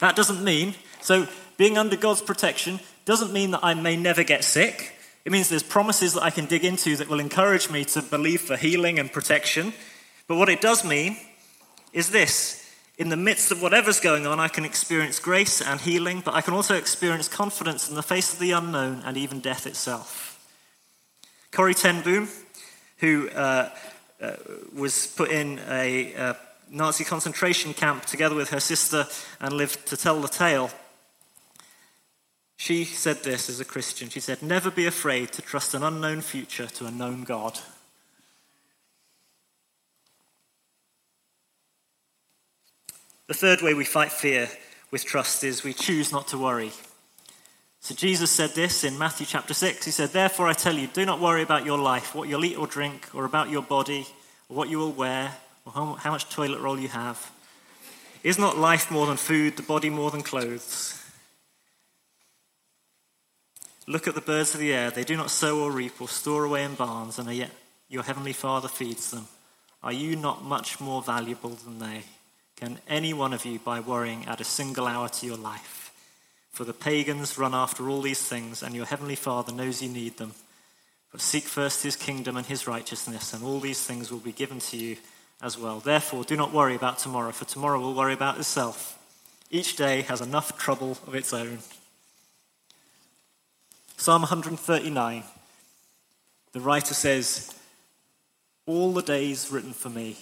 That 0.00 0.16
doesn't 0.16 0.42
mean, 0.42 0.74
so 1.00 1.28
being 1.56 1.78
under 1.78 1.96
God's 1.96 2.22
protection 2.22 2.80
doesn't 3.04 3.32
mean 3.32 3.52
that 3.52 3.62
I 3.62 3.74
may 3.74 3.96
never 3.96 4.24
get 4.24 4.42
sick 4.42 4.97
it 5.28 5.30
means 5.30 5.50
there's 5.50 5.62
promises 5.62 6.14
that 6.14 6.22
I 6.22 6.30
can 6.30 6.46
dig 6.46 6.64
into 6.64 6.96
that 6.96 7.10
will 7.10 7.20
encourage 7.20 7.68
me 7.68 7.84
to 7.84 8.00
believe 8.00 8.40
for 8.40 8.56
healing 8.56 8.98
and 8.98 9.12
protection. 9.12 9.74
But 10.26 10.36
what 10.36 10.48
it 10.48 10.62
does 10.62 10.86
mean 10.86 11.18
is 11.92 12.08
this 12.08 12.66
in 12.96 13.10
the 13.10 13.16
midst 13.18 13.52
of 13.52 13.60
whatever's 13.60 14.00
going 14.00 14.26
on, 14.26 14.40
I 14.40 14.48
can 14.48 14.64
experience 14.64 15.18
grace 15.18 15.60
and 15.60 15.82
healing, 15.82 16.22
but 16.24 16.32
I 16.32 16.40
can 16.40 16.54
also 16.54 16.76
experience 16.76 17.28
confidence 17.28 17.90
in 17.90 17.94
the 17.94 18.02
face 18.02 18.32
of 18.32 18.38
the 18.38 18.52
unknown 18.52 19.02
and 19.04 19.18
even 19.18 19.40
death 19.40 19.66
itself. 19.66 20.42
Corrie 21.52 21.74
ten 21.74 22.00
Boom, 22.00 22.30
who 22.96 23.28
uh, 23.28 23.68
uh, 24.22 24.32
was 24.74 25.08
put 25.08 25.30
in 25.30 25.60
a 25.68 26.14
uh, 26.14 26.34
Nazi 26.70 27.04
concentration 27.04 27.74
camp 27.74 28.06
together 28.06 28.34
with 28.34 28.48
her 28.48 28.60
sister 28.60 29.06
and 29.42 29.52
lived 29.52 29.86
to 29.88 29.96
tell 29.98 30.22
the 30.22 30.28
tale, 30.28 30.70
She 32.58 32.84
said 32.84 33.22
this 33.22 33.48
as 33.48 33.60
a 33.60 33.64
Christian. 33.64 34.08
She 34.08 34.18
said, 34.18 34.42
Never 34.42 34.68
be 34.68 34.84
afraid 34.84 35.30
to 35.32 35.42
trust 35.42 35.74
an 35.74 35.84
unknown 35.84 36.20
future 36.22 36.66
to 36.66 36.86
a 36.86 36.90
known 36.90 37.22
God. 37.22 37.60
The 43.28 43.34
third 43.34 43.62
way 43.62 43.74
we 43.74 43.84
fight 43.84 44.10
fear 44.10 44.48
with 44.90 45.04
trust 45.04 45.44
is 45.44 45.62
we 45.62 45.72
choose 45.72 46.10
not 46.10 46.26
to 46.28 46.38
worry. 46.38 46.72
So 47.78 47.94
Jesus 47.94 48.32
said 48.32 48.50
this 48.50 48.82
in 48.82 48.98
Matthew 48.98 49.24
chapter 49.24 49.54
6. 49.54 49.84
He 49.84 49.92
said, 49.92 50.10
Therefore 50.10 50.48
I 50.48 50.52
tell 50.52 50.74
you, 50.74 50.88
do 50.88 51.06
not 51.06 51.20
worry 51.20 51.42
about 51.42 51.64
your 51.64 51.78
life, 51.78 52.12
what 52.12 52.28
you'll 52.28 52.44
eat 52.44 52.58
or 52.58 52.66
drink, 52.66 53.14
or 53.14 53.24
about 53.24 53.50
your 53.50 53.62
body, 53.62 54.04
or 54.48 54.56
what 54.56 54.68
you 54.68 54.78
will 54.78 54.92
wear, 54.92 55.32
or 55.64 55.96
how 55.96 56.10
much 56.10 56.28
toilet 56.28 56.60
roll 56.60 56.80
you 56.80 56.88
have. 56.88 57.30
Is 58.24 58.36
not 58.36 58.58
life 58.58 58.90
more 58.90 59.06
than 59.06 59.16
food, 59.16 59.56
the 59.56 59.62
body 59.62 59.90
more 59.90 60.10
than 60.10 60.22
clothes? 60.22 61.00
Look 63.88 64.06
at 64.06 64.14
the 64.14 64.20
birds 64.20 64.52
of 64.52 64.60
the 64.60 64.74
air. 64.74 64.90
They 64.90 65.02
do 65.02 65.16
not 65.16 65.30
sow 65.30 65.60
or 65.60 65.72
reap 65.72 65.98
or 65.98 66.08
store 66.08 66.44
away 66.44 66.62
in 66.62 66.74
barns, 66.74 67.18
and 67.18 67.32
yet 67.32 67.50
your 67.88 68.02
heavenly 68.02 68.34
Father 68.34 68.68
feeds 68.68 69.10
them. 69.10 69.28
Are 69.82 69.94
you 69.94 70.14
not 70.14 70.44
much 70.44 70.78
more 70.78 71.00
valuable 71.00 71.50
than 71.50 71.78
they? 71.78 72.02
Can 72.56 72.80
any 72.86 73.14
one 73.14 73.32
of 73.32 73.46
you, 73.46 73.58
by 73.58 73.80
worrying, 73.80 74.26
add 74.26 74.42
a 74.42 74.44
single 74.44 74.86
hour 74.86 75.08
to 75.08 75.26
your 75.26 75.38
life? 75.38 75.90
For 76.50 76.64
the 76.64 76.74
pagans 76.74 77.38
run 77.38 77.54
after 77.54 77.88
all 77.88 78.02
these 78.02 78.22
things, 78.22 78.62
and 78.62 78.74
your 78.74 78.84
heavenly 78.84 79.14
Father 79.14 79.54
knows 79.54 79.80
you 79.80 79.88
need 79.88 80.18
them. 80.18 80.34
But 81.10 81.22
seek 81.22 81.44
first 81.44 81.82
his 81.82 81.96
kingdom 81.96 82.36
and 82.36 82.44
his 82.44 82.66
righteousness, 82.66 83.32
and 83.32 83.42
all 83.42 83.58
these 83.58 83.86
things 83.86 84.10
will 84.10 84.18
be 84.18 84.32
given 84.32 84.58
to 84.58 84.76
you 84.76 84.98
as 85.40 85.56
well. 85.56 85.80
Therefore, 85.80 86.24
do 86.24 86.36
not 86.36 86.52
worry 86.52 86.74
about 86.74 86.98
tomorrow, 86.98 87.32
for 87.32 87.46
tomorrow 87.46 87.80
will 87.80 87.94
worry 87.94 88.12
about 88.12 88.36
itself. 88.36 88.98
Each 89.50 89.76
day 89.76 90.02
has 90.02 90.20
enough 90.20 90.58
trouble 90.58 90.98
of 91.06 91.14
its 91.14 91.32
own. 91.32 91.60
Psalm 94.00 94.22
139, 94.22 95.24
the 96.52 96.60
writer 96.60 96.94
says, 96.94 97.52
All 98.64 98.92
the 98.92 99.02
days 99.02 99.50
written 99.50 99.72
for 99.72 99.88
me 99.88 100.16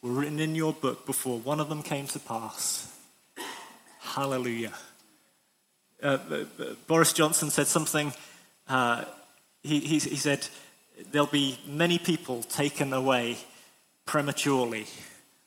were 0.00 0.12
written 0.12 0.40
in 0.40 0.54
your 0.54 0.72
book 0.72 1.04
before 1.04 1.38
one 1.38 1.60
of 1.60 1.68
them 1.68 1.82
came 1.82 2.06
to 2.06 2.18
pass. 2.18 2.90
Hallelujah. 4.00 4.72
Uh, 6.02 6.18
Boris 6.86 7.12
Johnson 7.12 7.50
said 7.50 7.66
something, 7.66 8.14
uh, 8.66 9.04
he, 9.62 9.80
he, 9.80 9.98
he 9.98 10.16
said, 10.16 10.48
There'll 11.10 11.26
be 11.26 11.58
many 11.66 11.98
people 11.98 12.42
taken 12.42 12.94
away 12.94 13.36
prematurely 14.06 14.86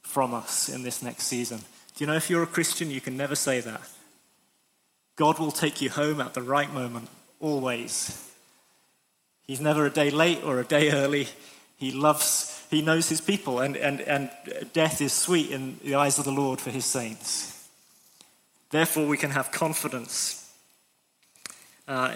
from 0.03 0.35
us 0.35 0.69
in 0.69 0.83
this 0.83 1.01
next 1.01 1.23
season. 1.23 1.57
Do 1.95 2.03
you 2.03 2.05
know 2.05 2.15
if 2.15 2.29
you're 2.29 2.43
a 2.43 2.47
Christian, 2.47 2.91
you 2.91 3.01
can 3.01 3.17
never 3.17 3.35
say 3.35 3.59
that? 3.59 3.81
God 5.15 5.39
will 5.39 5.51
take 5.51 5.81
you 5.81 5.89
home 5.89 6.21
at 6.21 6.35
the 6.35 6.43
right 6.43 6.71
moment, 6.71 7.09
always. 7.39 8.31
He's 9.47 9.61
never 9.61 9.85
a 9.85 9.89
day 9.89 10.09
late 10.09 10.43
or 10.43 10.59
a 10.59 10.65
day 10.65 10.91
early. 10.91 11.27
He 11.77 11.91
loves, 11.91 12.65
he 12.69 12.81
knows 12.81 13.09
his 13.09 13.21
people, 13.21 13.59
and, 13.59 13.75
and, 13.75 14.01
and 14.01 14.31
death 14.73 15.01
is 15.01 15.13
sweet 15.13 15.51
in 15.51 15.79
the 15.83 15.95
eyes 15.95 16.17
of 16.17 16.25
the 16.25 16.31
Lord 16.31 16.59
for 16.59 16.71
his 16.71 16.85
saints. 16.85 17.67
Therefore, 18.71 19.07
we 19.07 19.17
can 19.17 19.31
have 19.31 19.51
confidence. 19.51 20.51
Uh, 21.87 22.15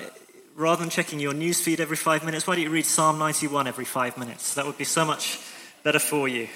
rather 0.56 0.82
than 0.82 0.90
checking 0.90 1.20
your 1.20 1.34
news 1.34 1.62
feed 1.62 1.80
every 1.80 1.98
five 1.98 2.26
minutes, 2.26 2.48
why 2.48 2.56
don't 2.56 2.64
you 2.64 2.70
read 2.70 2.86
Psalm 2.86 3.20
91 3.20 3.68
every 3.68 3.86
five 3.86 4.18
minutes? 4.18 4.56
That 4.56 4.66
would 4.66 4.78
be 4.78 4.84
so 4.84 5.06
much 5.06 5.40
better 5.84 6.00
for 6.00 6.28
you. 6.28 6.48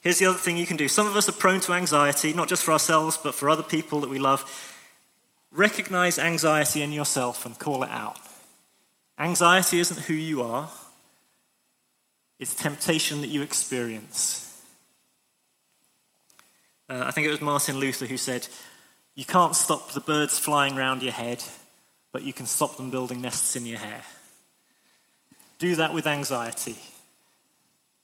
Here's 0.00 0.18
the 0.18 0.26
other 0.26 0.38
thing 0.38 0.56
you 0.56 0.66
can 0.66 0.76
do. 0.76 0.88
Some 0.88 1.06
of 1.06 1.16
us 1.16 1.28
are 1.28 1.32
prone 1.32 1.60
to 1.60 1.72
anxiety, 1.72 2.32
not 2.32 2.48
just 2.48 2.62
for 2.62 2.72
ourselves, 2.72 3.16
but 3.16 3.34
for 3.34 3.50
other 3.50 3.62
people 3.62 4.00
that 4.00 4.10
we 4.10 4.18
love. 4.18 4.44
Recognize 5.50 6.18
anxiety 6.18 6.82
in 6.82 6.92
yourself 6.92 7.46
and 7.46 7.58
call 7.58 7.82
it 7.82 7.90
out. 7.90 8.18
Anxiety 9.18 9.80
isn't 9.80 10.00
who 10.06 10.14
you 10.14 10.42
are, 10.42 10.70
it's 12.38 12.54
temptation 12.54 13.20
that 13.22 13.28
you 13.28 13.42
experience. 13.42 14.44
Uh, 16.88 17.04
I 17.06 17.10
think 17.10 17.26
it 17.26 17.30
was 17.30 17.40
Martin 17.40 17.76
Luther 17.76 18.06
who 18.06 18.16
said, 18.16 18.46
You 19.14 19.24
can't 19.24 19.56
stop 19.56 19.92
the 19.92 20.00
birds 20.00 20.38
flying 20.38 20.78
around 20.78 21.02
your 21.02 21.12
head, 21.12 21.42
but 22.12 22.22
you 22.22 22.32
can 22.32 22.46
stop 22.46 22.76
them 22.76 22.90
building 22.90 23.20
nests 23.20 23.56
in 23.56 23.66
your 23.66 23.78
hair. 23.78 24.02
Do 25.58 25.74
that 25.76 25.92
with 25.92 26.06
anxiety. 26.06 26.76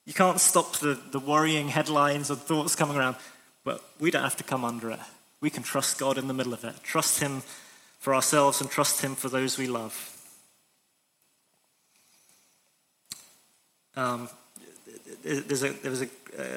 You 0.04 0.12
can't 0.12 0.40
stop 0.40 0.76
the, 0.78 1.00
the 1.12 1.20
worrying 1.20 1.68
headlines 1.68 2.28
and 2.28 2.38
thoughts 2.38 2.74
coming 2.74 2.96
around, 2.96 3.16
but 3.62 3.82
we 3.98 4.10
don't 4.10 4.22
have 4.22 4.36
to 4.36 4.44
come 4.44 4.64
under 4.64 4.90
it. 4.90 5.00
We 5.44 5.50
can 5.50 5.62
trust 5.62 5.98
God 5.98 6.16
in 6.16 6.26
the 6.26 6.32
middle 6.32 6.54
of 6.54 6.64
it, 6.64 6.72
trust 6.82 7.20
Him 7.20 7.42
for 7.98 8.14
ourselves 8.14 8.62
and 8.62 8.70
trust 8.70 9.02
Him 9.02 9.14
for 9.14 9.28
those 9.28 9.58
we 9.58 9.66
love. 9.66 9.94
Um, 13.94 14.30
there's 15.22 15.62
a, 15.62 15.68
there 15.68 15.90
was 15.90 16.00
a, 16.00 16.08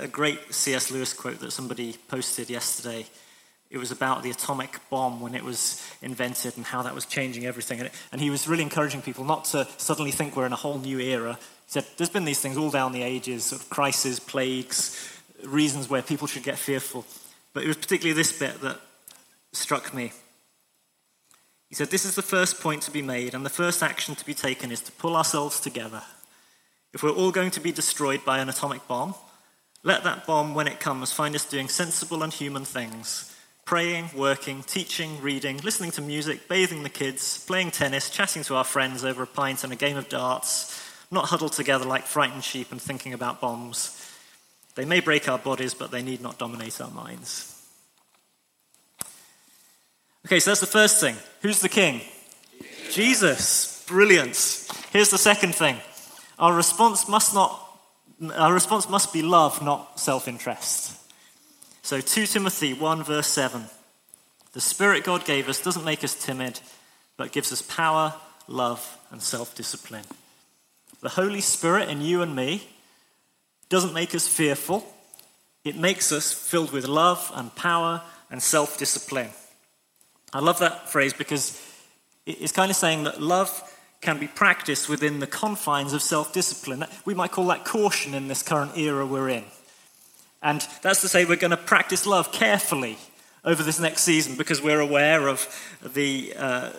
a 0.04 0.08
great 0.08 0.54
C.S. 0.54 0.90
Lewis 0.90 1.14
quote 1.14 1.42
that 1.42 1.52
somebody 1.52 1.98
posted 2.08 2.50
yesterday. 2.50 3.06
It 3.70 3.78
was 3.78 3.92
about 3.92 4.24
the 4.24 4.32
atomic 4.32 4.80
bomb 4.90 5.20
when 5.20 5.36
it 5.36 5.44
was 5.44 5.86
invented 6.02 6.56
and 6.56 6.66
how 6.66 6.82
that 6.84 6.96
was 6.96 7.06
changing 7.06 7.46
everything. 7.46 7.80
And, 7.80 7.88
it, 7.88 7.94
and 8.14 8.22
he 8.22 8.30
was 8.30 8.48
really 8.48 8.64
encouraging 8.64 9.02
people 9.02 9.26
not 9.26 9.44
to 9.52 9.68
suddenly 9.76 10.12
think 10.12 10.38
we're 10.38 10.46
in 10.46 10.54
a 10.54 10.56
whole 10.56 10.80
new 10.80 11.02
era, 11.02 11.34
he 11.34 11.72
said, 11.72 11.86
There's 11.98 12.10
been 12.10 12.24
these 12.24 12.40
things 12.40 12.56
all 12.56 12.72
down 12.72 12.94
the 12.94 13.04
ages, 13.04 13.44
sort 13.44 13.62
of 13.62 13.70
crises, 13.70 14.22
plagues, 14.22 15.20
reasons 15.44 15.90
where 15.90 16.02
people 16.02 16.26
should 16.26 16.44
get 16.44 16.58
fearful. 16.58 17.04
But 17.58 17.64
it 17.64 17.70
was 17.70 17.78
particularly 17.78 18.14
this 18.14 18.38
bit 18.38 18.62
that 18.62 18.80
struck 19.52 19.92
me. 19.92 20.12
He 21.70 21.74
said, 21.74 21.90
This 21.90 22.06
is 22.06 22.14
the 22.14 22.22
first 22.22 22.62
point 22.62 22.84
to 22.84 22.92
be 22.92 23.02
made, 23.02 23.34
and 23.34 23.44
the 23.44 23.50
first 23.50 23.82
action 23.82 24.14
to 24.14 24.24
be 24.24 24.36
taken 24.36 24.72
is 24.72 24.80
to 24.82 24.92
pull 24.92 25.16
ourselves 25.16 25.60
together. 25.60 26.04
If 26.94 27.02
we're 27.02 27.10
all 27.10 27.32
going 27.32 27.50
to 27.50 27.60
be 27.60 27.72
destroyed 27.72 28.24
by 28.24 28.38
an 28.38 28.48
atomic 28.48 28.88
bomb, 28.88 29.16
let 29.82 30.04
that 30.04 30.28
bomb, 30.28 30.54
when 30.54 30.68
it 30.68 30.80
comes, 30.80 31.12
find 31.12 31.34
us 31.34 31.50
doing 31.50 31.68
sensible 31.68 32.22
and 32.22 32.32
human 32.32 32.64
things 32.64 33.36
praying, 33.66 34.12
working, 34.16 34.62
teaching, 34.62 35.20
reading, 35.20 35.58
listening 35.64 35.90
to 35.92 36.02
music, 36.04 36.48
bathing 36.48 36.84
the 36.84 36.90
kids, 36.90 37.44
playing 37.48 37.72
tennis, 37.72 38.12
chatting 38.12 38.44
to 38.44 38.54
our 38.54 38.64
friends 38.64 39.04
over 39.04 39.24
a 39.24 39.28
pint 39.28 39.64
and 39.64 39.74
a 39.74 39.76
game 39.76 39.98
of 39.98 40.08
darts 40.10 40.80
not 41.10 41.26
huddled 41.26 41.54
together 41.54 41.86
like 41.86 42.04
frightened 42.04 42.44
sheep 42.44 42.72
and 42.72 42.80
thinking 42.80 43.14
about 43.14 43.42
bombs. 43.42 44.07
They 44.78 44.86
may 44.86 45.00
break 45.00 45.28
our 45.28 45.40
bodies, 45.40 45.74
but 45.74 45.90
they 45.90 46.04
need 46.04 46.22
not 46.22 46.38
dominate 46.38 46.80
our 46.80 46.92
minds. 46.92 47.68
Okay, 50.24 50.40
so 50.40 50.52
that's 50.52 50.60
the 50.60 50.68
first 50.68 51.02
thing. 51.02 51.16
Who's 51.42 51.62
the 51.62 51.70
king? 51.70 52.02
Jesus. 52.92 53.84
Brilliant. 53.88 54.36
Here's 54.92 55.10
the 55.10 55.18
second 55.18 55.56
thing. 55.56 55.78
Our 56.38 56.54
response 56.54 57.10
must 57.10 57.34
not 57.34 57.64
our 58.36 58.54
response 58.54 58.88
must 58.88 59.14
be 59.14 59.22
love, 59.24 59.64
not 59.64 60.00
self-interest. 60.00 60.96
So 61.82 62.00
2 62.00 62.28
Timothy 62.28 62.74
1 62.74 63.04
verse 63.04 63.28
7. 63.28 63.64
The 64.54 64.62
spirit 64.62 65.04
God 65.04 65.26
gave 65.26 65.50
us 65.50 65.62
doesn't 65.62 65.86
make 65.86 66.04
us 66.04 66.14
timid, 66.24 66.60
but 67.16 67.32
gives 67.32 67.52
us 67.52 67.64
power, 67.64 68.14
love, 68.48 68.98
and 69.10 69.24
self-discipline. 69.24 70.06
The 71.02 71.10
Holy 71.10 71.42
Spirit 71.42 71.90
in 71.90 72.02
you 72.02 72.22
and 72.22 72.36
me 72.36 72.68
doesn't 73.70 73.94
make 73.94 74.16
us 74.16 74.28
fearful, 74.28 74.86
it 75.64 75.76
makes 75.76 76.12
us 76.12 76.32
filled 76.32 76.72
with 76.72 76.88
love 76.88 77.32
and 77.36 77.54
power 77.56 78.02
and 78.30 78.42
self 78.42 78.78
discipline. 78.78 79.30
I 80.34 80.40
love 80.40 80.60
that 80.60 80.90
phrase 80.90 81.14
because 81.14 81.62
it's 82.26 82.52
kind 82.52 82.70
of 82.70 82.78
saying 82.78 83.04
that 83.06 83.22
love 83.22 83.64
can 84.02 84.20
be 84.20 84.28
practiced 84.28 84.90
within 84.90 85.20
the 85.20 85.28
confines 85.28 85.94
of 85.94 86.02
self 86.02 86.34
discipline. 86.34 86.86
We 87.06 87.14
might 87.14 87.32
call 87.32 87.48
that 87.48 87.66
caution 87.66 88.14
in 88.14 88.28
this 88.28 88.44
current 88.44 88.78
era 88.78 89.06
we're 89.06 89.30
in. 89.30 89.44
And 90.42 90.66
that's 90.82 91.02
to 91.02 91.08
say, 91.08 91.26
we're 91.26 91.36
going 91.36 91.52
to 91.52 91.58
practice 91.58 92.06
love 92.06 92.32
carefully 92.32 92.98
over 93.44 93.64
this 93.64 93.80
next 93.80 94.04
season 94.04 94.36
because 94.36 94.62
we're 94.62 94.80
aware 94.80 95.28
of 95.28 95.48
the, 95.82 96.34
uh, 96.38 96.70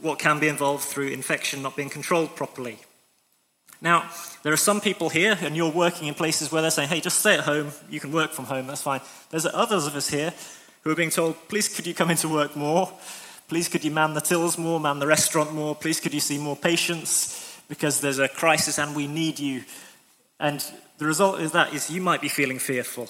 what 0.00 0.18
can 0.18 0.40
be 0.40 0.48
involved 0.48 0.84
through 0.84 1.08
infection 1.08 1.62
not 1.62 1.76
being 1.76 1.90
controlled 1.90 2.34
properly. 2.34 2.78
Now, 3.82 4.10
there 4.42 4.52
are 4.52 4.58
some 4.58 4.80
people 4.80 5.08
here, 5.08 5.38
and 5.40 5.56
you're 5.56 5.70
working 5.70 6.08
in 6.08 6.14
places 6.14 6.52
where 6.52 6.60
they're 6.60 6.70
saying, 6.70 6.90
hey, 6.90 7.00
just 7.00 7.20
stay 7.20 7.34
at 7.34 7.44
home, 7.44 7.72
you 7.88 8.00
can 8.00 8.12
work 8.12 8.32
from 8.32 8.44
home, 8.44 8.66
that's 8.66 8.82
fine. 8.82 9.00
There's 9.30 9.46
others 9.46 9.86
of 9.86 9.96
us 9.96 10.10
here 10.10 10.34
who 10.82 10.90
are 10.90 10.96
being 10.96 11.10
told, 11.10 11.36
please 11.48 11.68
could 11.68 11.86
you 11.86 11.94
come 11.94 12.10
into 12.10 12.28
work 12.28 12.56
more? 12.56 12.92
Please 13.48 13.68
could 13.68 13.84
you 13.84 13.90
man 13.90 14.14
the 14.14 14.20
tills 14.20 14.56
more, 14.56 14.78
man 14.78 14.98
the 14.98 15.06
restaurant 15.06 15.52
more? 15.52 15.74
Please 15.74 15.98
could 15.98 16.14
you 16.14 16.20
see 16.20 16.38
more 16.38 16.56
patients? 16.56 17.58
Because 17.68 18.00
there's 18.00 18.18
a 18.18 18.28
crisis 18.28 18.78
and 18.78 18.94
we 18.94 19.06
need 19.06 19.38
you. 19.38 19.64
And 20.38 20.64
the 20.98 21.06
result 21.06 21.40
of 21.40 21.52
that 21.52 21.74
is 21.74 21.90
you 21.90 22.00
might 22.00 22.20
be 22.20 22.28
feeling 22.28 22.58
fearful. 22.58 23.08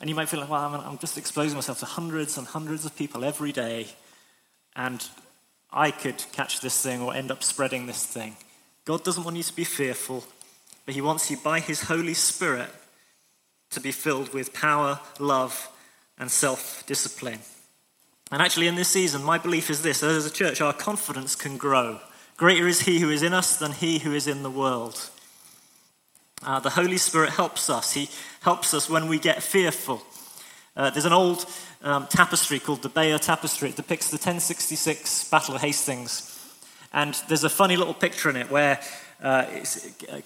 And 0.00 0.08
you 0.08 0.16
might 0.16 0.28
feel 0.28 0.40
like, 0.40 0.50
well, 0.50 0.82
I'm 0.84 0.98
just 0.98 1.18
exposing 1.18 1.56
myself 1.56 1.78
to 1.80 1.86
hundreds 1.86 2.38
and 2.38 2.46
hundreds 2.46 2.84
of 2.84 2.96
people 2.96 3.24
every 3.24 3.52
day. 3.52 3.86
And 4.74 5.06
I 5.70 5.90
could 5.90 6.24
catch 6.32 6.60
this 6.60 6.82
thing 6.82 7.00
or 7.00 7.14
end 7.14 7.30
up 7.30 7.42
spreading 7.42 7.86
this 7.86 8.04
thing. 8.04 8.36
God 8.84 9.04
doesn't 9.04 9.24
want 9.24 9.36
you 9.36 9.42
to 9.42 9.56
be 9.56 9.64
fearful, 9.64 10.24
but 10.84 10.94
He 10.94 11.00
wants 11.00 11.30
you 11.30 11.36
by 11.36 11.60
His 11.60 11.82
Holy 11.82 12.14
Spirit 12.14 12.70
to 13.70 13.80
be 13.80 13.92
filled 13.92 14.34
with 14.34 14.52
power, 14.52 15.00
love, 15.18 15.70
and 16.18 16.30
self 16.30 16.84
discipline. 16.86 17.38
And 18.30 18.40
actually, 18.40 18.66
in 18.66 18.76
this 18.76 18.88
season, 18.88 19.22
my 19.22 19.38
belief 19.38 19.70
is 19.70 19.82
this 19.82 20.02
as 20.02 20.26
a 20.26 20.30
church, 20.30 20.60
our 20.60 20.72
confidence 20.72 21.36
can 21.36 21.56
grow. 21.56 22.00
Greater 22.36 22.66
is 22.66 22.80
He 22.80 22.98
who 22.98 23.10
is 23.10 23.22
in 23.22 23.34
us 23.34 23.58
than 23.58 23.72
He 23.72 23.98
who 23.98 24.12
is 24.14 24.26
in 24.26 24.42
the 24.42 24.50
world. 24.50 25.10
Uh, 26.44 26.58
the 26.58 26.70
Holy 26.70 26.96
Spirit 26.96 27.30
helps 27.30 27.70
us. 27.70 27.92
He 27.92 28.08
helps 28.40 28.74
us 28.74 28.90
when 28.90 29.06
we 29.06 29.18
get 29.18 29.42
fearful. 29.42 30.02
Uh, 30.74 30.90
there's 30.90 31.04
an 31.04 31.12
old 31.12 31.46
um, 31.82 32.06
tapestry 32.08 32.58
called 32.58 32.82
the 32.82 32.88
Bayeux 32.88 33.18
Tapestry. 33.18 33.68
It 33.68 33.76
depicts 33.76 34.10
the 34.10 34.16
1066 34.16 35.28
Battle 35.30 35.54
of 35.54 35.60
Hastings. 35.60 36.31
And 36.92 37.14
there's 37.28 37.44
a 37.44 37.50
funny 37.50 37.76
little 37.76 37.94
picture 37.94 38.28
in 38.28 38.36
it 38.36 38.50
where 38.50 38.80
uh, 39.22 39.46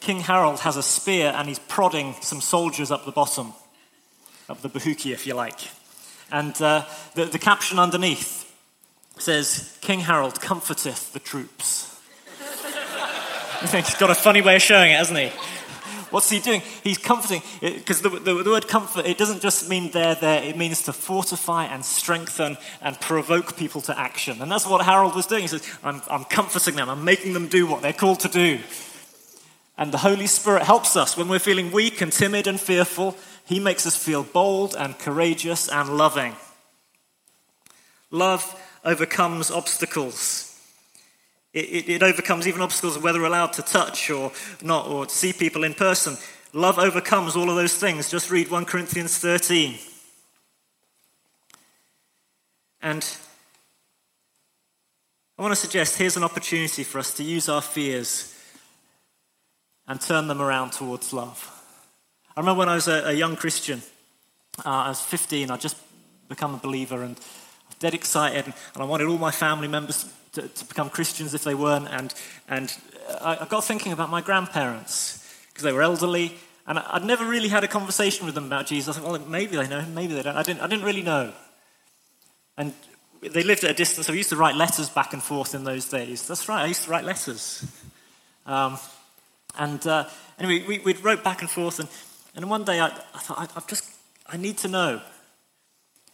King 0.01 0.21
Harold 0.21 0.61
has 0.61 0.77
a 0.77 0.83
spear 0.83 1.33
and 1.37 1.49
he's 1.49 1.59
prodding 1.59 2.15
some 2.23 2.41
soldiers 2.41 2.91
up 2.91 3.05
the 3.05 3.13
bottom, 3.13 3.53
up 4.49 4.63
the 4.63 4.69
Bohuki, 4.69 5.13
if 5.13 5.27
you 5.27 5.35
like. 5.35 5.61
And 6.33 6.61
uh, 6.61 6.85
the, 7.15 7.27
the 7.27 7.39
caption 7.39 7.79
underneath 7.79 8.53
says, 9.19 9.79
King 9.81 10.01
Harold 10.01 10.41
comforteth 10.41 11.13
the 11.13 11.21
troops. 11.21 12.01
He's 13.73 13.95
got 13.95 14.11
a 14.11 14.15
funny 14.15 14.43
way 14.43 14.57
of 14.57 14.63
showing 14.63 14.91
it, 14.91 14.97
hasn't 14.97 15.19
he? 15.19 15.33
What's 16.11 16.31
he 16.31 16.41
doing? 16.41 16.63
He's 16.83 16.99
comforting. 16.99 17.43
Because 17.61 18.03
the, 18.03 18.11
the, 18.11 18.43
the, 18.43 18.51
word 18.51 18.69
comfort, 18.69 19.07
it 19.07 19.19
doesn't 19.19 19.43
just 19.43 19.69
mean 19.69 19.91
they're 19.91 20.15
there, 20.15 20.43
it 20.43 20.57
means 20.57 20.83
to 20.83 20.93
fortify 20.93 21.65
and 21.65 21.85
strengthen 21.85 22.57
and 22.81 23.01
provoke 23.01 23.57
people 23.57 23.81
to 23.83 23.99
action. 23.99 24.41
And 24.41 24.51
that's 24.51 24.67
what 24.67 24.85
Harold 24.85 25.15
was 25.15 25.27
doing. 25.27 25.43
He 25.43 25.49
says, 25.49 25.67
I'm, 25.83 26.03
I'm 26.09 26.25
comforting 26.25 26.77
them, 26.77 26.89
I'm 26.89 27.05
making 27.05 27.33
them 27.33 27.49
do 27.49 27.67
what 27.67 27.83
they're 27.83 27.93
called 27.93 28.21
to 28.21 28.29
do. 28.29 28.61
And 29.79 29.93
the 29.93 29.99
Holy 29.99 30.27
Spirit 30.27 30.63
helps 30.63 30.97
us 30.97 31.17
when 31.17 31.29
we're 31.29 31.39
feeling 31.39 31.71
weak 31.71 32.01
and 32.01 32.11
timid 32.11 32.47
and 32.47 32.59
fearful. 32.59 33.17
He 33.45 33.61
makes 33.61 33.87
us 33.87 33.97
feel 33.97 34.25
bold 34.25 34.75
and 34.75 34.99
courageous 34.99 35.69
and 35.69 35.97
loving. 35.97 36.35
Love 38.11 38.59
overcomes 38.85 39.51
obstacles. 39.51 40.56
It, 41.57 41.65
it, 41.73 41.89
it 41.89 42.03
overcomes 42.03 42.47
even 42.47 42.61
obstacles 42.61 42.97
of 42.97 43.03
whether 43.03 43.25
allowed 43.25 43.55
to 43.55 43.63
touch 43.63 44.11
or 44.11 44.31
not, 44.63 44.89
or 44.89 45.07
to 45.07 45.15
see 45.15 45.33
people 45.33 45.65
in 45.65 45.73
person. 45.73 46.19
Love 46.53 46.79
overcomes 46.79 47.35
all 47.35 47.49
of 47.49 47.57
those 47.57 47.75
things. 47.75 48.11
Just 48.11 48.31
read 48.31 48.51
1 48.51 48.67
Corinthians 48.67 49.17
13. 49.17 49.79
And 52.83 53.17
I 55.39 55.43
want 55.43 55.53
to 55.53 55.61
suggest 55.61 55.97
here's 55.97 56.19
an 56.19 56.25
opportunity 56.25 56.85
for 56.85 56.99
us 56.99 57.15
to 57.15 57.25
use 57.25 57.49
our 57.49 57.63
fears 57.63 58.35
and 59.89 59.99
turn 59.99 60.29
them 60.29 60.43
around 60.43 60.73
towards 60.73 61.15
love. 61.15 61.51
I 62.37 62.41
remember 62.41 62.59
when 62.59 62.69
I 62.69 62.75
was 62.75 62.87
a, 62.87 63.07
a 63.07 63.13
young 63.13 63.35
Christian, 63.35 63.81
uh, 64.59 64.69
I 64.69 64.89
was 64.91 65.01
15, 65.01 65.51
I'd 65.51 65.61
just 65.63 65.79
become 66.29 66.53
a 66.53 66.59
believer 66.59 67.03
and 67.03 67.19
dead 67.79 67.95
excited, 67.95 68.47
and 68.47 68.83
I 68.83 68.85
wanted 68.85 69.09
all 69.09 69.19
my 69.19 69.31
family 69.31 69.69
members 69.69 70.11
to, 70.33 70.49
to 70.49 70.65
become 70.67 70.91
Christians 70.91 71.35
if 71.35 71.45
they 71.45 71.55
weren't. 71.55 71.89
And, 71.89 72.15
and 72.49 72.75
I, 73.21 73.39
I 73.41 73.47
got 73.47 73.65
thinking 73.65 73.93
about 73.93 74.11
my 74.11 74.21
grandparents 74.21 75.23
because 75.49 75.65
they 75.65 75.73
were 75.73 75.83
elderly. 75.83 76.37
And 76.67 76.79
I, 76.79 76.99
would 76.99 77.07
never 77.07 77.25
really 77.25 77.49
had 77.49 77.65
a 77.65 77.69
conversation 77.69 78.27
with 78.27 78.35
them 78.35 78.47
about 78.47 78.67
Jesus. 78.67 78.97
I 78.97 79.01
thought, 79.01 79.13
well, 79.13 79.29
maybe 79.29 79.57
they 79.57 79.69
know, 79.69 79.85
maybe 79.87 80.15
they 80.15 80.23
don't. 80.23 80.37
I 80.37 80.43
didn't, 80.43 80.61
I 80.61 80.67
didn't 80.67 80.85
really 80.85 81.03
know. 81.03 81.33
And 82.57 82.73
they 83.23 83.43
lived 83.43 83.65
at 83.65 83.71
a 83.71 83.75
distance. 83.75 84.07
So 84.07 84.13
I 84.13 84.17
used 84.17 84.31
to 84.31 84.37
write 84.37 84.57
letters 84.57 84.89
back 84.89 85.13
and 85.13 85.23
forth 85.23 85.55
in 85.55 85.65
those 85.65 85.89
days. 85.89 86.27
That's 86.27 86.49
right, 86.49 86.63
I 86.63 86.67
used 86.67 86.85
to 86.85 86.91
write 86.91 87.05
letters. 87.05 87.65
Um, 88.47 88.79
and 89.59 89.85
uh, 89.87 90.05
anyway, 90.39 90.67
we, 90.67 90.79
we 90.81 90.95
wrote 90.95 91.25
back 91.25 91.41
and 91.41 91.51
forth. 91.51 91.79
And, 91.79 91.89
and 92.35 92.51
one 92.51 92.65
day 92.65 92.81
I, 92.81 92.89
I 92.89 93.19
thought, 93.19 93.39
I, 93.39 93.49
I've 93.57 93.67
just, 93.67 93.91
I 94.27 94.37
need 94.37 94.59
to 94.59 94.69
know. 94.69 95.01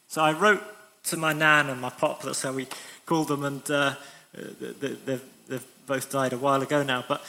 So 0.07 0.23
I 0.23 0.33
wrote 0.33 0.63
to 1.05 1.17
my 1.17 1.33
nan 1.33 1.69
and 1.69 1.81
my 1.81 1.91
pop, 1.91 2.23
that's 2.23 2.43
how 2.43 2.53
we 2.53 2.67
called 3.07 3.29
them, 3.29 3.45
and 3.45 3.71
uh, 3.71 3.95
they've, 4.35 5.05
they've, 5.49 5.67
both 5.87 6.11
died 6.11 6.33
a 6.33 6.39
while 6.39 6.63
ago 6.63 6.83
now. 6.83 7.05
But 7.07 7.25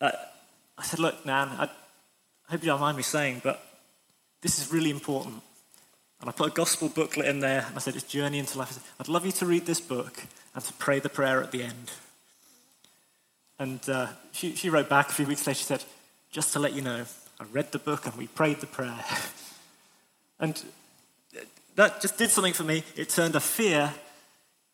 uh, 0.00 0.10
I 0.76 0.82
said, 0.82 0.98
Look, 0.98 1.24
Nan, 1.24 1.48
I 1.48 1.68
hope 2.48 2.60
you 2.62 2.66
don't 2.66 2.80
mind 2.80 2.96
me 2.96 3.02
saying, 3.02 3.40
but 3.44 3.64
this 4.40 4.58
is 4.58 4.72
really 4.72 4.90
important. 4.90 5.40
And 6.20 6.28
I 6.28 6.32
put 6.32 6.48
a 6.48 6.54
gospel 6.54 6.88
booklet 6.88 7.26
in 7.26 7.40
there, 7.40 7.64
and 7.66 7.76
I 7.76 7.78
said, 7.78 7.94
It's 7.94 8.04
Journey 8.04 8.38
into 8.38 8.58
Life. 8.58 8.72
Said, 8.72 8.82
I'd 9.00 9.08
love 9.08 9.24
you 9.24 9.32
to 9.32 9.46
read 9.46 9.64
this 9.64 9.80
book 9.80 10.24
and 10.54 10.64
to 10.64 10.72
pray 10.74 10.98
the 10.98 11.08
prayer 11.08 11.42
at 11.42 11.52
the 11.52 11.62
end. 11.62 11.90
And 13.58 13.80
uh, 13.88 14.08
she, 14.32 14.54
she 14.54 14.68
wrote 14.68 14.88
back 14.88 15.08
a 15.08 15.12
few 15.12 15.26
weeks 15.26 15.46
later, 15.46 15.58
she 15.58 15.64
said, 15.64 15.84
Just 16.30 16.52
to 16.52 16.58
let 16.58 16.74
you 16.74 16.82
know, 16.82 17.04
I 17.40 17.44
read 17.52 17.72
the 17.72 17.78
book 17.78 18.06
and 18.06 18.14
we 18.16 18.26
prayed 18.26 18.60
the 18.60 18.66
prayer. 18.66 19.04
and 20.40 20.62
that 21.76 22.00
just 22.00 22.18
did 22.18 22.30
something 22.30 22.52
for 22.52 22.64
me. 22.64 22.84
It 22.96 23.08
turned 23.08 23.34
a 23.34 23.40
fear 23.40 23.92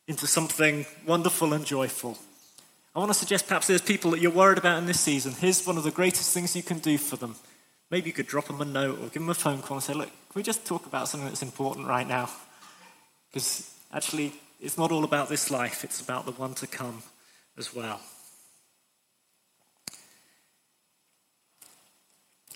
into 0.07 0.27
something 0.27 0.87
wonderful 1.07 1.53
and 1.53 1.65
joyful. 1.65 2.19
I 2.95 2.99
want 2.99 3.13
to 3.13 3.19
suggest 3.19 3.47
perhaps 3.47 3.67
there's 3.67 3.83
people 3.83 4.11
that 4.13 4.21
you're 4.21 4.33
worried 4.33 4.59
about 4.59 4.79
in 4.79 4.87
this 4.87 5.01
season. 5.01 5.33
Here's 5.33 5.65
one 5.67 5.77
of 5.77 5.85
the 5.85 5.91
greatest 5.91 6.35
things 6.35 6.57
you 6.57 6.63
can 6.63 6.79
do 6.79 6.99
for 6.99 7.17
them. 7.17 7.37
Maybe 7.91 8.09
you 8.09 8.13
could 8.13 8.27
drop 8.27 8.47
them 8.47 8.61
a 8.61 8.65
note 8.65 8.99
or 8.99 9.05
give 9.05 9.23
them 9.23 9.29
a 9.29 9.35
phone 9.35 9.63
call 9.63 9.77
and 9.77 9.85
say, 9.85 9.95
Look, 9.95 10.09
can 10.09 10.35
we 10.35 10.43
just 10.43 10.67
talk 10.67 10.87
about 10.87 11.09
something 11.09 11.29
that's 11.29 11.43
important 11.43 11.87
right 11.87 12.07
now? 12.07 12.29
Because 13.29 13.73
actually, 13.93 14.33
it's 14.61 14.77
not 14.77 14.91
all 14.91 15.05
about 15.05 15.29
this 15.29 15.51
life, 15.51 15.85
it's 15.85 16.01
about 16.01 16.27
the 16.27 16.33
one 16.33 16.55
to 16.55 16.67
come 16.67 17.03
as 17.57 17.75
well. 17.75 18.01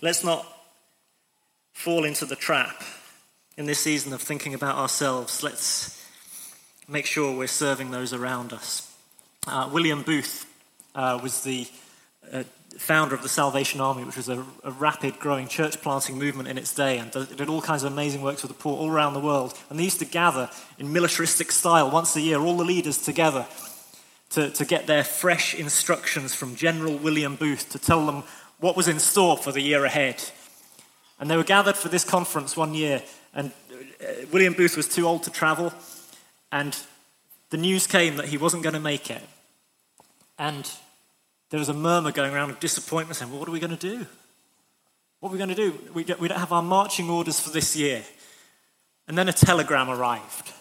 Let's 0.01 0.23
not 0.23 0.45
fall 1.71 2.03
into 2.03 2.25
the 2.25 2.35
trap 2.35 2.83
in 3.57 3.65
this 3.65 3.79
season 3.79 4.13
of 4.13 4.21
thinking 4.21 4.53
about 4.53 4.75
ourselves. 4.75 5.43
Let's 5.43 6.03
make 6.87 7.05
sure 7.05 7.35
we're 7.35 7.47
serving 7.47 7.91
those 7.91 8.13
around 8.13 8.53
us. 8.53 8.91
Uh, 9.47 9.69
William 9.71 10.01
Booth 10.01 10.45
uh, 10.95 11.19
was 11.21 11.43
the 11.43 11.67
uh, 12.31 12.43
founder 12.77 13.13
of 13.13 13.21
the 13.21 13.29
Salvation 13.29 13.79
Army, 13.79 14.03
which 14.03 14.17
was 14.17 14.29
a, 14.29 14.43
a, 14.63 14.71
rapid 14.71 15.19
growing 15.19 15.47
church 15.47 15.81
planting 15.81 16.17
movement 16.17 16.47
in 16.47 16.57
its 16.57 16.73
day, 16.73 16.97
and 16.97 17.11
did 17.11 17.49
all 17.49 17.61
kinds 17.61 17.83
of 17.83 17.91
amazing 17.91 18.21
works 18.21 18.41
for 18.41 18.47
the 18.47 18.53
poor 18.53 18.77
all 18.77 18.89
around 18.89 19.13
the 19.13 19.19
world. 19.19 19.57
And 19.69 19.77
they 19.77 19.83
used 19.83 19.99
to 19.99 20.05
gather 20.05 20.49
in 20.79 20.91
militaristic 20.91 21.51
style 21.51 21.91
once 21.91 22.15
a 22.15 22.21
year, 22.21 22.39
all 22.39 22.57
the 22.57 22.63
leaders 22.63 22.97
together, 22.99 23.45
to, 24.31 24.49
to 24.49 24.65
get 24.65 24.87
their 24.87 25.03
fresh 25.03 25.53
instructions 25.53 26.33
from 26.33 26.55
General 26.55 26.97
William 26.97 27.35
Booth 27.35 27.69
to 27.71 27.79
tell 27.79 28.05
them 28.05 28.23
what 28.59 28.75
was 28.75 28.87
in 28.87 28.99
store 28.99 29.37
for 29.37 29.51
the 29.51 29.61
year 29.61 29.85
ahead. 29.85 30.23
And 31.19 31.29
they 31.29 31.37
were 31.37 31.43
gathered 31.43 31.77
for 31.77 31.89
this 31.89 32.03
conference 32.03 32.57
one 32.57 32.73
year, 32.73 33.03
and 33.33 33.51
uh, 34.01 34.25
William 34.31 34.53
Booth 34.53 34.77
was 34.77 34.87
too 34.87 35.07
old 35.07 35.23
to 35.23 35.31
travel. 35.31 35.73
And 36.51 36.77
the 37.49 37.57
news 37.57 37.87
came 37.87 38.17
that 38.17 38.27
he 38.27 38.37
wasn't 38.37 38.63
going 38.63 38.73
to 38.73 38.79
make 38.79 39.09
it. 39.09 39.21
And 40.37 40.69
there 41.49 41.59
was 41.59 41.69
a 41.69 41.73
murmur 41.73 42.11
going 42.11 42.33
around 42.33 42.49
of 42.49 42.59
disappointment 42.59 43.15
saying, 43.17 43.31
well, 43.31 43.39
what 43.39 43.49
are 43.49 43.51
we 43.51 43.59
going 43.59 43.75
to 43.75 43.97
do? 43.97 44.05
What 45.19 45.29
are 45.29 45.33
we 45.33 45.37
going 45.37 45.49
to 45.49 45.55
do? 45.55 45.79
We 45.93 46.03
don't 46.03 46.31
have 46.31 46.51
our 46.51 46.61
marching 46.61 47.09
orders 47.09 47.39
for 47.39 47.49
this 47.49 47.75
year. 47.75 48.03
And 49.07 49.17
then 49.17 49.29
a 49.29 49.33
telegram 49.33 49.89
arrived 49.89 50.51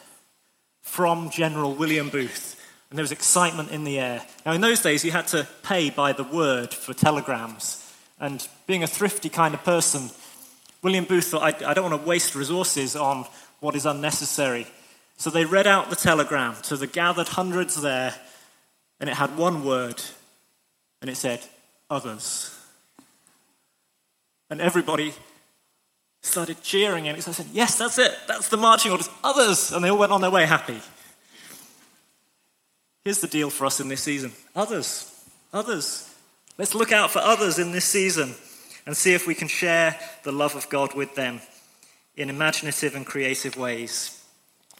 from 0.80 1.30
General 1.30 1.74
William 1.74 2.10
Booth. 2.10 2.58
And 2.90 2.98
there 2.98 3.02
was 3.02 3.12
excitement 3.12 3.70
in 3.70 3.84
the 3.84 3.98
air. 3.98 4.22
Now, 4.44 4.52
in 4.52 4.60
those 4.60 4.82
days, 4.82 5.04
you 5.04 5.12
had 5.12 5.26
to 5.28 5.48
pay 5.62 5.90
by 5.90 6.12
the 6.12 6.24
word 6.24 6.74
for 6.74 6.92
telegrams. 6.92 7.78
And 8.20 8.46
being 8.66 8.82
a 8.82 8.86
thrifty 8.86 9.30
kind 9.30 9.54
of 9.54 9.64
person, 9.64 10.10
William 10.82 11.04
Booth 11.04 11.26
thought, 11.26 11.62
I, 11.62 11.70
I 11.70 11.74
don't 11.74 11.90
want 11.90 12.02
to 12.02 12.08
waste 12.08 12.34
resources 12.34 12.96
on 12.96 13.24
what 13.60 13.76
is 13.76 13.86
unnecessary. 13.86 14.66
So 15.16 15.30
they 15.30 15.44
read 15.44 15.66
out 15.66 15.90
the 15.90 15.96
telegram 15.96 16.56
to 16.62 16.76
the 16.76 16.86
gathered 16.86 17.28
hundreds 17.28 17.80
there, 17.80 18.14
and 18.98 19.08
it 19.08 19.14
had 19.14 19.36
one 19.36 19.64
word, 19.64 20.02
and 21.00 21.08
it 21.08 21.16
said, 21.16 21.40
Others. 21.88 22.58
And 24.50 24.60
everybody 24.60 25.14
started 26.22 26.62
cheering, 26.62 27.06
and 27.06 27.16
I 27.16 27.20
said, 27.20 27.46
Yes, 27.52 27.78
that's 27.78 27.98
it. 27.98 28.12
That's 28.26 28.48
the 28.48 28.56
marching 28.56 28.90
orders. 28.90 29.08
Others. 29.22 29.72
And 29.72 29.84
they 29.84 29.90
all 29.90 29.98
went 29.98 30.12
on 30.12 30.20
their 30.20 30.30
way 30.30 30.46
happy. 30.46 30.80
Here's 33.04 33.20
the 33.20 33.28
deal 33.28 33.50
for 33.50 33.66
us 33.66 33.80
in 33.80 33.88
this 33.88 34.02
season 34.02 34.32
others. 34.54 35.08
Others. 35.52 36.08
Let's 36.58 36.74
look 36.74 36.92
out 36.92 37.10
for 37.10 37.18
others 37.18 37.58
in 37.58 37.72
this 37.72 37.84
season 37.84 38.34
and 38.86 38.96
see 38.96 39.14
if 39.14 39.26
we 39.26 39.34
can 39.34 39.48
share 39.48 39.98
the 40.24 40.32
love 40.32 40.54
of 40.54 40.68
God 40.68 40.94
with 40.94 41.14
them 41.14 41.40
in 42.16 42.28
imaginative 42.28 42.94
and 42.94 43.06
creative 43.06 43.56
ways. 43.56 44.24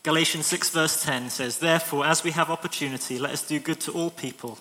Galatians 0.03 0.47
6, 0.47 0.71
verse 0.71 1.05
10 1.05 1.31
says, 1.31 1.59
Therefore, 1.59 2.05
as 2.05 2.25
we 2.25 2.33
have 2.33 2.51
opportunity, 2.51 3.19
let 3.19 3.33
us 3.33 3.47
do 3.47 3.61
good 3.61 3.81
to 3.81 3.93
all 3.93 4.11
people, 4.11 4.59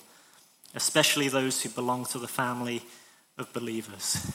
especially 0.75 1.27
those 1.29 1.63
who 1.63 1.69
belong 1.69 2.05
to 2.05 2.19
the 2.19 2.27
family 2.27 2.83
of 3.37 3.51
believers. 3.51 4.31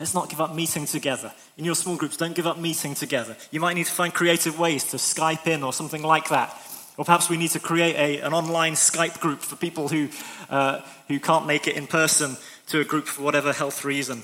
Let's 0.00 0.14
not 0.14 0.28
give 0.28 0.40
up 0.40 0.54
meeting 0.54 0.84
together. 0.84 1.32
In 1.56 1.64
your 1.64 1.74
small 1.74 1.96
groups, 1.96 2.18
don't 2.18 2.34
give 2.34 2.46
up 2.46 2.58
meeting 2.58 2.94
together. 2.94 3.36
You 3.50 3.60
might 3.60 3.74
need 3.74 3.86
to 3.86 3.92
find 3.92 4.12
creative 4.12 4.58
ways 4.58 4.84
to 4.90 4.96
Skype 4.96 5.46
in 5.46 5.62
or 5.62 5.72
something 5.72 6.02
like 6.02 6.28
that. 6.28 6.54
Or 6.98 7.04
perhaps 7.04 7.30
we 7.30 7.36
need 7.36 7.50
to 7.50 7.60
create 7.60 7.94
a, 7.96 8.20
an 8.20 8.34
online 8.34 8.74
Skype 8.74 9.20
group 9.20 9.40
for 9.40 9.56
people 9.56 9.88
who, 9.88 10.08
uh, 10.50 10.80
who 11.08 11.20
can't 11.20 11.46
make 11.46 11.66
it 11.66 11.76
in 11.76 11.86
person 11.86 12.36
to 12.68 12.80
a 12.80 12.84
group 12.84 13.06
for 13.06 13.22
whatever 13.22 13.52
health 13.52 13.84
reason. 13.84 14.22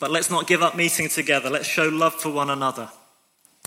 But 0.00 0.10
let's 0.10 0.30
not 0.30 0.46
give 0.46 0.62
up 0.62 0.76
meeting 0.76 1.08
together. 1.08 1.50
Let's 1.50 1.66
show 1.66 1.88
love 1.88 2.14
for 2.14 2.30
one 2.30 2.50
another. 2.50 2.90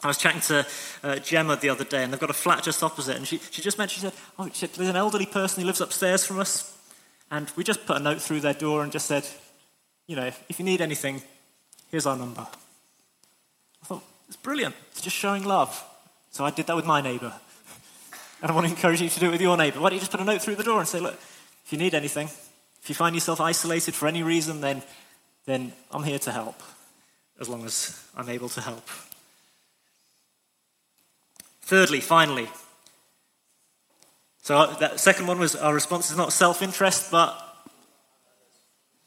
I 0.03 0.07
was 0.07 0.17
chatting 0.17 0.41
to 0.41 0.67
uh, 1.03 1.15
Gemma 1.17 1.55
the 1.55 1.69
other 1.69 1.83
day, 1.83 2.03
and 2.03 2.13
they've 2.13 2.19
got 2.19 2.29
a 2.29 2.33
flat 2.33 2.63
just 2.63 2.83
opposite, 2.83 3.15
and 3.15 3.27
she, 3.27 3.39
she 3.49 3.63
just 3.63 3.79
mentioned, 3.79 4.13
she 4.37 4.55
said, 4.55 4.67
oh, 4.71 4.75
there's 4.77 4.89
an 4.89 4.95
elderly 4.95 5.25
person 5.25 5.61
who 5.61 5.65
lives 5.65 5.81
upstairs 5.81 6.23
from 6.23 6.39
us, 6.39 6.77
and 7.31 7.51
we 7.55 7.63
just 7.63 7.85
put 7.87 7.97
a 7.97 7.99
note 7.99 8.21
through 8.21 8.41
their 8.41 8.53
door 8.53 8.83
and 8.83 8.91
just 8.91 9.07
said, 9.07 9.27
you 10.05 10.15
know, 10.15 10.31
if 10.49 10.59
you 10.59 10.65
need 10.65 10.81
anything, 10.81 11.23
here's 11.89 12.05
our 12.05 12.15
number. 12.15 12.45
I 13.81 13.85
thought, 13.85 14.03
it's 14.27 14.37
brilliant. 14.37 14.75
It's 14.91 15.01
just 15.01 15.15
showing 15.15 15.43
love. 15.43 15.83
So 16.29 16.45
I 16.45 16.51
did 16.51 16.67
that 16.67 16.75
with 16.75 16.85
my 16.85 17.01
neighbour. 17.01 17.33
And 18.39 18.51
I 18.51 18.53
want 18.53 18.67
to 18.67 18.71
encourage 18.71 19.01
you 19.01 19.09
to 19.09 19.19
do 19.19 19.29
it 19.29 19.31
with 19.31 19.41
your 19.41 19.57
neighbour. 19.57 19.79
Why 19.79 19.89
don't 19.89 19.95
you 19.95 19.99
just 19.99 20.11
put 20.11 20.19
a 20.19 20.23
note 20.23 20.43
through 20.43 20.57
the 20.57 20.63
door 20.63 20.77
and 20.77 20.87
say, 20.87 20.99
look, 20.99 21.15
if 21.15 21.69
you 21.71 21.79
need 21.79 21.95
anything, 21.95 22.29
if 22.87 22.91
you 22.91 22.95
find 22.95 23.13
yourself 23.13 23.41
isolated 23.41 23.93
for 23.95 24.07
any 24.07 24.23
reason, 24.23 24.61
then, 24.61 24.81
then 25.45 25.73
I'm 25.91 26.03
here 26.03 26.19
to 26.19 26.31
help, 26.31 26.63
as 27.37 27.49
long 27.49 27.65
as 27.65 28.01
I'm 28.15 28.29
able 28.29 28.47
to 28.47 28.61
help. 28.61 28.87
Thirdly, 31.63 31.99
finally, 31.99 32.47
so 34.41 34.73
that 34.79 35.01
second 35.01 35.27
one 35.27 35.37
was 35.37 35.53
our 35.53 35.73
response 35.73 36.09
is 36.09 36.15
not 36.15 36.31
self 36.31 36.61
interest, 36.61 37.11
but 37.11 37.37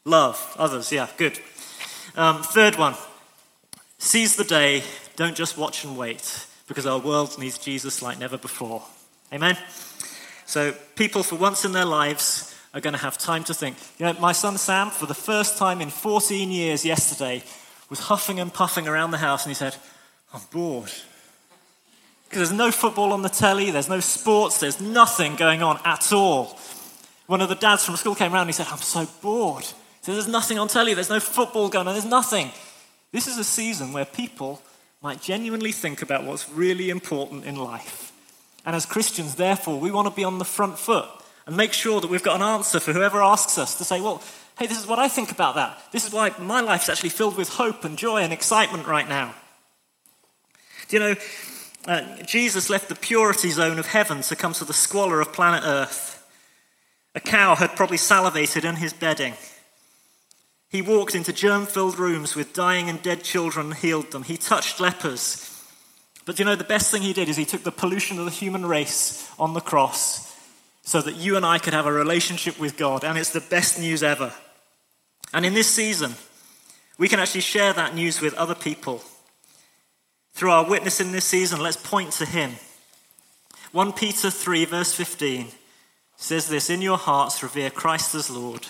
love. 0.05 0.55
Others, 0.59 0.93
yeah, 0.93 1.09
good. 1.17 1.41
Um, 2.17 2.43
third 2.43 2.77
one, 2.77 2.97
seize 3.97 4.37
the 4.37 4.45
day, 4.45 4.83
don't 5.17 5.35
just 5.35 5.57
watch 5.57 5.85
and 5.85 5.97
wait, 5.97 6.47
because 6.69 6.85
our 6.85 6.99
world 6.99 7.39
needs 7.39 7.57
Jesus 7.57 8.03
like 8.03 8.19
never 8.19 8.37
before. 8.37 8.83
Amen? 9.33 9.57
So, 10.45 10.73
people 10.97 11.23
for 11.23 11.37
once 11.37 11.65
in 11.65 11.73
their 11.73 11.87
lives 11.87 12.50
are 12.73 12.81
going 12.81 12.95
to 12.95 13.01
have 13.01 13.19
time 13.19 13.45
to 13.45 13.55
think. 13.55 13.77
You 13.99 14.07
know, 14.07 14.13
my 14.15 14.33
son 14.33 14.59
Sam, 14.59 14.91
for 14.91 15.07
the 15.07 15.15
first 15.15 15.59
time 15.59 15.81
in 15.81 15.91
14 15.91 16.51
years 16.51 16.85
yesterday, 16.85 17.43
was 17.89 18.01
huffing 18.01 18.39
and 18.39 18.53
puffing 18.53 18.87
around 18.87 19.11
the 19.11 19.19
house 19.19 19.45
and 19.45 19.51
he 19.51 19.55
said, 19.55 19.77
I'm 20.33 20.41
bored. 20.53 20.93
Because 22.25 22.49
there's 22.49 22.53
no 22.53 22.71
football 22.71 23.13
on 23.13 23.23
the 23.23 23.29
telly, 23.29 23.73
there's 23.73 23.89
no 23.89 23.99
sports, 23.99 24.61
there's 24.61 24.81
nothing 24.81 25.35
going 25.35 25.63
on 25.63 25.81
at 25.85 26.13
all. 26.13 26.57
One 27.27 27.41
of 27.41 27.49
the 27.49 27.57
dads 27.57 27.85
from 27.85 27.97
school 27.97 28.15
came 28.15 28.33
around 28.33 28.43
and 28.43 28.51
he 28.51 28.55
said, 28.55 28.69
I'm 28.71 28.79
so 28.79 29.09
bored. 29.21 29.65
He 29.65 29.75
said, 30.03 30.15
There's 30.15 30.29
nothing 30.29 30.59
on 30.59 30.69
telly, 30.69 30.95
there's 30.95 31.11
no 31.11 31.19
football 31.19 31.69
going 31.69 31.89
on, 31.89 31.95
there's 31.95 32.05
nothing. 32.05 32.53
This 33.11 33.27
is 33.27 33.37
a 33.39 33.45
season 33.45 33.93
where 33.93 34.05
people 34.05 34.63
might 35.03 35.21
genuinely 35.21 35.73
think 35.73 36.03
about 36.03 36.25
what's 36.25 36.49
really 36.49 36.91
important 36.91 37.45
in 37.45 37.57
life. 37.57 38.13
And 38.65 38.77
as 38.77 38.87
Christians, 38.87 39.35
therefore, 39.35 39.81
we 39.81 39.91
want 39.91 40.07
to 40.07 40.15
be 40.15 40.23
on 40.23 40.39
the 40.39 40.45
front 40.45 40.79
foot 40.79 41.09
and 41.47 41.57
make 41.57 41.73
sure 41.73 42.01
that 42.01 42.11
we've 42.11 42.23
got 42.23 42.37
an 42.37 42.43
answer 42.43 42.81
for 42.81 42.93
whoever 42.93 43.23
asks 43.23 43.59
us 43.59 43.77
to 43.79 43.85
say, 43.85 44.01
well, 44.01 44.23
hey, 44.59 44.67
this 44.67 44.79
is 44.79 44.87
what 44.87 44.99
I 44.99 45.09
think 45.09 45.33
about 45.33 45.55
that. 45.55 45.81
This 45.91 46.07
is 46.07 46.13
why 46.13 46.33
my 46.39 46.61
life's 46.61 46.89
actually 46.89 47.09
filled 47.11 47.37
with 47.37 47.49
hope 47.49 47.85
and 47.85 47.97
joy 47.97 48.19
and 48.19 48.33
excitement 48.33 48.87
right 48.87 49.09
now. 49.09 49.35
Do 50.89 50.97
you 50.97 51.01
know, 51.01 51.15
uh, 51.87 52.23
Jesus 52.25 52.69
left 52.69 52.89
the 52.89 52.95
purity 52.95 53.51
zone 53.51 53.79
of 53.79 53.87
heaven 53.87 54.21
to 54.23 54.37
come 54.37 54.53
to 54.55 54.65
the 54.65 54.73
squalor 54.73 55.21
of 55.21 55.33
planet 55.33 55.63
Earth. 55.65 56.17
A 57.15 57.21
cow 57.21 57.55
had 57.55 57.75
probably 57.75 57.97
salivated 57.97 58.65
in 58.65 58.77
his 58.77 58.93
bedding. 58.93 59.35
He 60.69 60.83
walked 60.83 61.15
into 61.15 61.33
germ 61.33 61.67
filled 61.67 61.99
rooms 61.99 62.37
with 62.37 62.53
dying 62.53 62.89
and 62.89 63.03
dead 63.03 63.25
children 63.25 63.67
and 63.67 63.75
healed 63.75 64.13
them. 64.13 64.23
He 64.23 64.37
touched 64.37 64.79
lepers. 64.79 65.47
But 66.27 66.39
you 66.39 66.45
know, 66.45 66.55
the 66.55 66.65
best 66.65 66.93
thing 66.93 67.03
he 67.03 67.13
did 67.13 67.29
is 67.29 67.37
he 67.37 67.45
took 67.45 67.65
the 67.65 67.73
pollution 67.73 68.19
of 68.19 68.25
the 68.25 68.31
human 68.31 68.65
race 68.67 69.29
on 69.39 69.55
the 69.55 69.61
cross 69.61 70.30
so 70.91 71.01
that 71.01 71.15
you 71.15 71.37
and 71.37 71.47
I 71.47 71.59
could 71.59 71.73
have 71.73 71.87
a 71.87 71.93
relationship 71.93 72.59
with 72.59 72.77
God. 72.77 73.05
And 73.05 73.17
it's 73.17 73.31
the 73.31 73.41
best 73.41 73.79
news 73.79 74.03
ever. 74.03 74.33
And 75.33 75.47
in 75.47 75.55
this 75.55 75.69
season, 75.69 76.17
we 76.99 77.09
can 77.09 77.21
actually 77.21 77.43
share 77.43 77.73
that 77.73 77.95
news 77.95 78.21
with 78.21 78.35
other 78.35 78.57
people. 78.57 79.01
Through 80.33 80.51
our 80.51 80.69
witness 80.69 81.01
in 81.01 81.13
this 81.13 81.25
season, 81.25 81.61
let's 81.61 81.77
point 81.77 82.11
to 82.15 82.27
him. 82.27 82.57
1 83.71 83.93
Peter 83.93 84.31
3, 84.31 84.65
verse 84.65 84.93
15 84.93 85.47
says 86.17 86.49
this 86.49 86.69
In 86.69 86.83
your 86.83 86.99
hearts, 86.99 87.41
revere 87.41 87.71
Christ 87.71 88.17
as 88.17 88.29
Lord. 88.29 88.67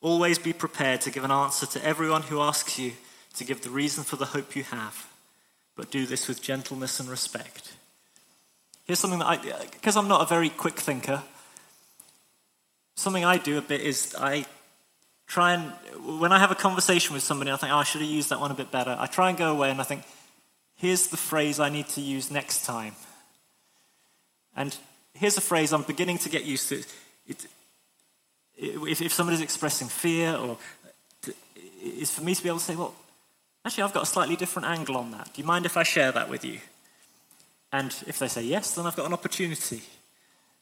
Always 0.00 0.38
be 0.38 0.54
prepared 0.54 1.02
to 1.02 1.10
give 1.10 1.24
an 1.24 1.30
answer 1.30 1.66
to 1.66 1.84
everyone 1.84 2.22
who 2.22 2.40
asks 2.40 2.78
you 2.78 2.92
to 3.34 3.44
give 3.44 3.60
the 3.60 3.68
reason 3.68 4.04
for 4.04 4.16
the 4.16 4.24
hope 4.24 4.56
you 4.56 4.62
have, 4.62 5.06
but 5.76 5.90
do 5.90 6.06
this 6.06 6.28
with 6.28 6.40
gentleness 6.40 6.98
and 6.98 7.10
respect. 7.10 7.75
Here's 8.86 9.00
something 9.00 9.18
that 9.18 9.26
I, 9.26 9.36
because 9.72 9.96
I'm 9.96 10.08
not 10.08 10.22
a 10.22 10.26
very 10.26 10.48
quick 10.48 10.78
thinker, 10.78 11.22
something 12.94 13.24
I 13.24 13.36
do 13.36 13.58
a 13.58 13.62
bit 13.62 13.80
is 13.80 14.14
I 14.18 14.46
try 15.26 15.54
and, 15.54 15.72
when 16.20 16.32
I 16.32 16.38
have 16.38 16.52
a 16.52 16.54
conversation 16.54 17.12
with 17.12 17.22
somebody, 17.22 17.50
I 17.50 17.56
think, 17.56 17.72
oh, 17.72 17.76
I 17.76 17.82
should 17.82 18.00
have 18.00 18.10
used 18.10 18.30
that 18.30 18.40
one 18.40 18.50
a 18.50 18.54
bit 18.54 18.70
better. 18.70 18.96
I 18.98 19.06
try 19.06 19.28
and 19.28 19.36
go 19.36 19.50
away 19.50 19.70
and 19.70 19.80
I 19.80 19.84
think, 19.84 20.02
here's 20.76 21.08
the 21.08 21.16
phrase 21.16 21.58
I 21.58 21.68
need 21.68 21.88
to 21.88 22.00
use 22.00 22.30
next 22.30 22.64
time. 22.64 22.94
And 24.56 24.76
here's 25.14 25.36
a 25.36 25.40
phrase 25.40 25.72
I'm 25.72 25.82
beginning 25.82 26.18
to 26.18 26.28
get 26.28 26.44
used 26.44 26.68
to. 26.68 26.82
It, 27.26 27.46
if, 28.56 29.02
if 29.02 29.12
somebody's 29.12 29.42
expressing 29.42 29.88
fear, 29.88 30.34
or 30.34 30.56
is 31.82 32.10
for 32.10 32.22
me 32.22 32.34
to 32.34 32.42
be 32.42 32.48
able 32.48 32.58
to 32.58 32.64
say, 32.64 32.76
well, 32.76 32.94
actually, 33.64 33.82
I've 33.82 33.92
got 33.92 34.04
a 34.04 34.06
slightly 34.06 34.36
different 34.36 34.68
angle 34.68 34.96
on 34.96 35.10
that. 35.10 35.34
Do 35.34 35.42
you 35.42 35.46
mind 35.46 35.66
if 35.66 35.76
I 35.76 35.82
share 35.82 36.12
that 36.12 36.30
with 36.30 36.44
you? 36.44 36.60
And 37.72 37.94
if 38.06 38.18
they 38.18 38.28
say 38.28 38.42
yes, 38.42 38.74
then 38.74 38.86
I've 38.86 38.96
got 38.96 39.06
an 39.06 39.12
opportunity. 39.12 39.82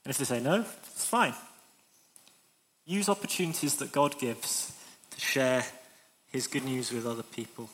And 0.05 0.11
if 0.11 0.19
they 0.19 0.25
say 0.25 0.41
no, 0.41 0.61
it's 0.61 1.07
fine. 1.07 1.35
Use 2.87 3.09
opportunities 3.09 3.77
that 3.77 3.93
God 3.93 4.19
gives 4.19 4.73
to 5.11 5.21
share 5.21 5.65
his 6.27 6.47
good 6.47 6.65
news 6.65 6.93
with 6.93 7.07
other 7.07 7.23
people. 7.23 7.71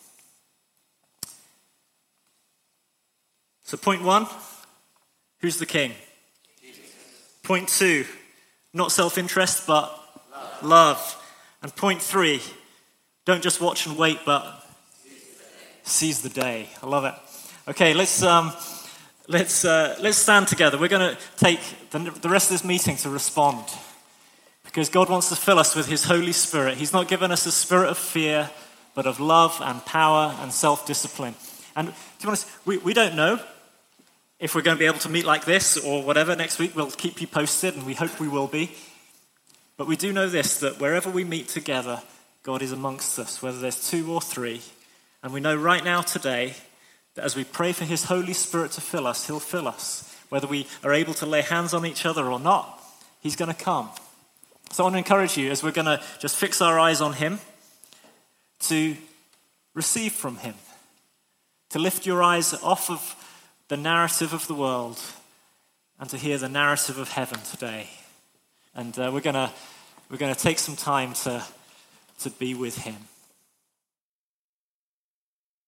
So, 3.64 3.76
point 3.76 4.02
one 4.02 4.26
who's 5.40 5.58
the 5.58 5.66
king? 5.66 5.92
Jesus. 6.60 6.80
Point 7.42 7.68
two, 7.68 8.04
not 8.72 8.92
self 8.92 9.16
interest, 9.16 9.66
but 9.66 9.90
love. 10.32 10.62
love. 10.62 11.16
And 11.62 11.74
point 11.74 12.02
three, 12.02 12.42
don't 13.24 13.42
just 13.42 13.60
watch 13.60 13.86
and 13.86 13.96
wait, 13.96 14.18
but 14.24 14.66
seize 15.82 16.22
the 16.22 16.28
day. 16.28 16.68
I 16.82 16.86
love 16.86 17.04
it. 17.04 17.14
Okay, 17.68 17.94
let's, 17.94 18.22
um, 18.22 18.52
let's, 19.30 19.64
uh, 19.64 19.96
let's 20.00 20.18
stand 20.18 20.48
together. 20.48 20.76
We're 20.76 20.88
going 20.88 21.14
to 21.14 21.22
take 21.36 21.60
the, 21.90 21.98
the 21.98 22.28
rest 22.28 22.50
of 22.50 22.54
this 22.54 22.64
meeting 22.64 22.96
to 22.98 23.10
respond 23.10 23.64
because 24.64 24.88
God 24.88 25.08
wants 25.08 25.28
to 25.28 25.36
fill 25.36 25.58
us 25.58 25.76
with 25.76 25.86
His 25.86 26.04
Holy 26.04 26.32
Spirit. 26.32 26.76
He's 26.76 26.92
not 26.92 27.08
given 27.08 27.30
us 27.30 27.46
a 27.46 27.52
spirit 27.52 27.88
of 27.88 27.96
fear, 27.96 28.50
but 28.94 29.06
of 29.06 29.20
love 29.20 29.56
and 29.62 29.84
power 29.86 30.36
and 30.40 30.52
self 30.52 30.84
discipline. 30.84 31.34
And 31.76 31.88
to 31.88 31.94
be 32.22 32.26
honest, 32.26 32.48
we, 32.66 32.78
we 32.78 32.92
don't 32.92 33.14
know 33.14 33.40
if 34.40 34.54
we're 34.54 34.62
going 34.62 34.76
to 34.76 34.78
be 34.78 34.86
able 34.86 34.98
to 34.98 35.08
meet 35.08 35.24
like 35.24 35.44
this 35.44 35.76
or 35.76 36.02
whatever 36.02 36.34
next 36.34 36.58
week, 36.58 36.74
we'll 36.74 36.90
keep 36.90 37.20
you 37.20 37.26
posted, 37.26 37.76
and 37.76 37.86
we 37.86 37.94
hope 37.94 38.18
we 38.18 38.28
will 38.28 38.48
be. 38.48 38.72
But 39.76 39.86
we 39.86 39.96
do 39.96 40.12
know 40.12 40.28
this 40.28 40.58
that 40.60 40.80
wherever 40.80 41.08
we 41.08 41.24
meet 41.24 41.48
together, 41.48 42.02
God 42.42 42.62
is 42.62 42.72
amongst 42.72 43.18
us, 43.18 43.40
whether 43.42 43.58
there's 43.58 43.88
two 43.88 44.12
or 44.12 44.20
three. 44.20 44.60
And 45.22 45.32
we 45.32 45.40
know 45.40 45.54
right 45.54 45.84
now, 45.84 46.00
today, 46.00 46.54
that 47.20 47.26
as 47.26 47.36
we 47.36 47.44
pray 47.44 47.72
for 47.72 47.84
His 47.84 48.04
Holy 48.04 48.32
Spirit 48.32 48.72
to 48.72 48.80
fill 48.80 49.06
us, 49.06 49.26
He'll 49.26 49.40
fill 49.40 49.68
us. 49.68 50.06
Whether 50.30 50.46
we 50.46 50.66
are 50.82 50.94
able 50.94 51.12
to 51.14 51.26
lay 51.26 51.42
hands 51.42 51.74
on 51.74 51.84
each 51.84 52.06
other 52.06 52.26
or 52.26 52.40
not, 52.40 52.82
He's 53.20 53.36
going 53.36 53.52
to 53.52 53.64
come. 53.64 53.90
So 54.70 54.82
I 54.82 54.84
want 54.84 54.94
to 54.94 54.98
encourage 54.98 55.36
you, 55.36 55.50
as 55.50 55.62
we're 55.62 55.70
going 55.72 55.86
to 55.86 56.02
just 56.18 56.36
fix 56.36 56.62
our 56.62 56.78
eyes 56.78 57.02
on 57.02 57.12
Him, 57.12 57.38
to 58.60 58.96
receive 59.74 60.12
from 60.14 60.36
Him, 60.38 60.54
to 61.70 61.78
lift 61.78 62.06
your 62.06 62.22
eyes 62.22 62.54
off 62.54 62.88
of 62.88 63.14
the 63.68 63.76
narrative 63.76 64.32
of 64.32 64.46
the 64.46 64.54
world 64.54 64.98
and 65.98 66.08
to 66.08 66.16
hear 66.16 66.38
the 66.38 66.48
narrative 66.48 66.96
of 66.96 67.10
heaven 67.10 67.40
today. 67.40 67.90
And 68.74 68.98
uh, 68.98 69.10
we're 69.12 69.20
going 69.20 69.34
to 69.34 69.50
we're 70.10 70.16
going 70.16 70.34
to 70.34 70.40
take 70.40 70.58
some 70.58 70.74
time 70.74 71.12
to, 71.12 71.44
to 72.20 72.30
be 72.30 72.54
with 72.54 72.78
him. 72.78 72.96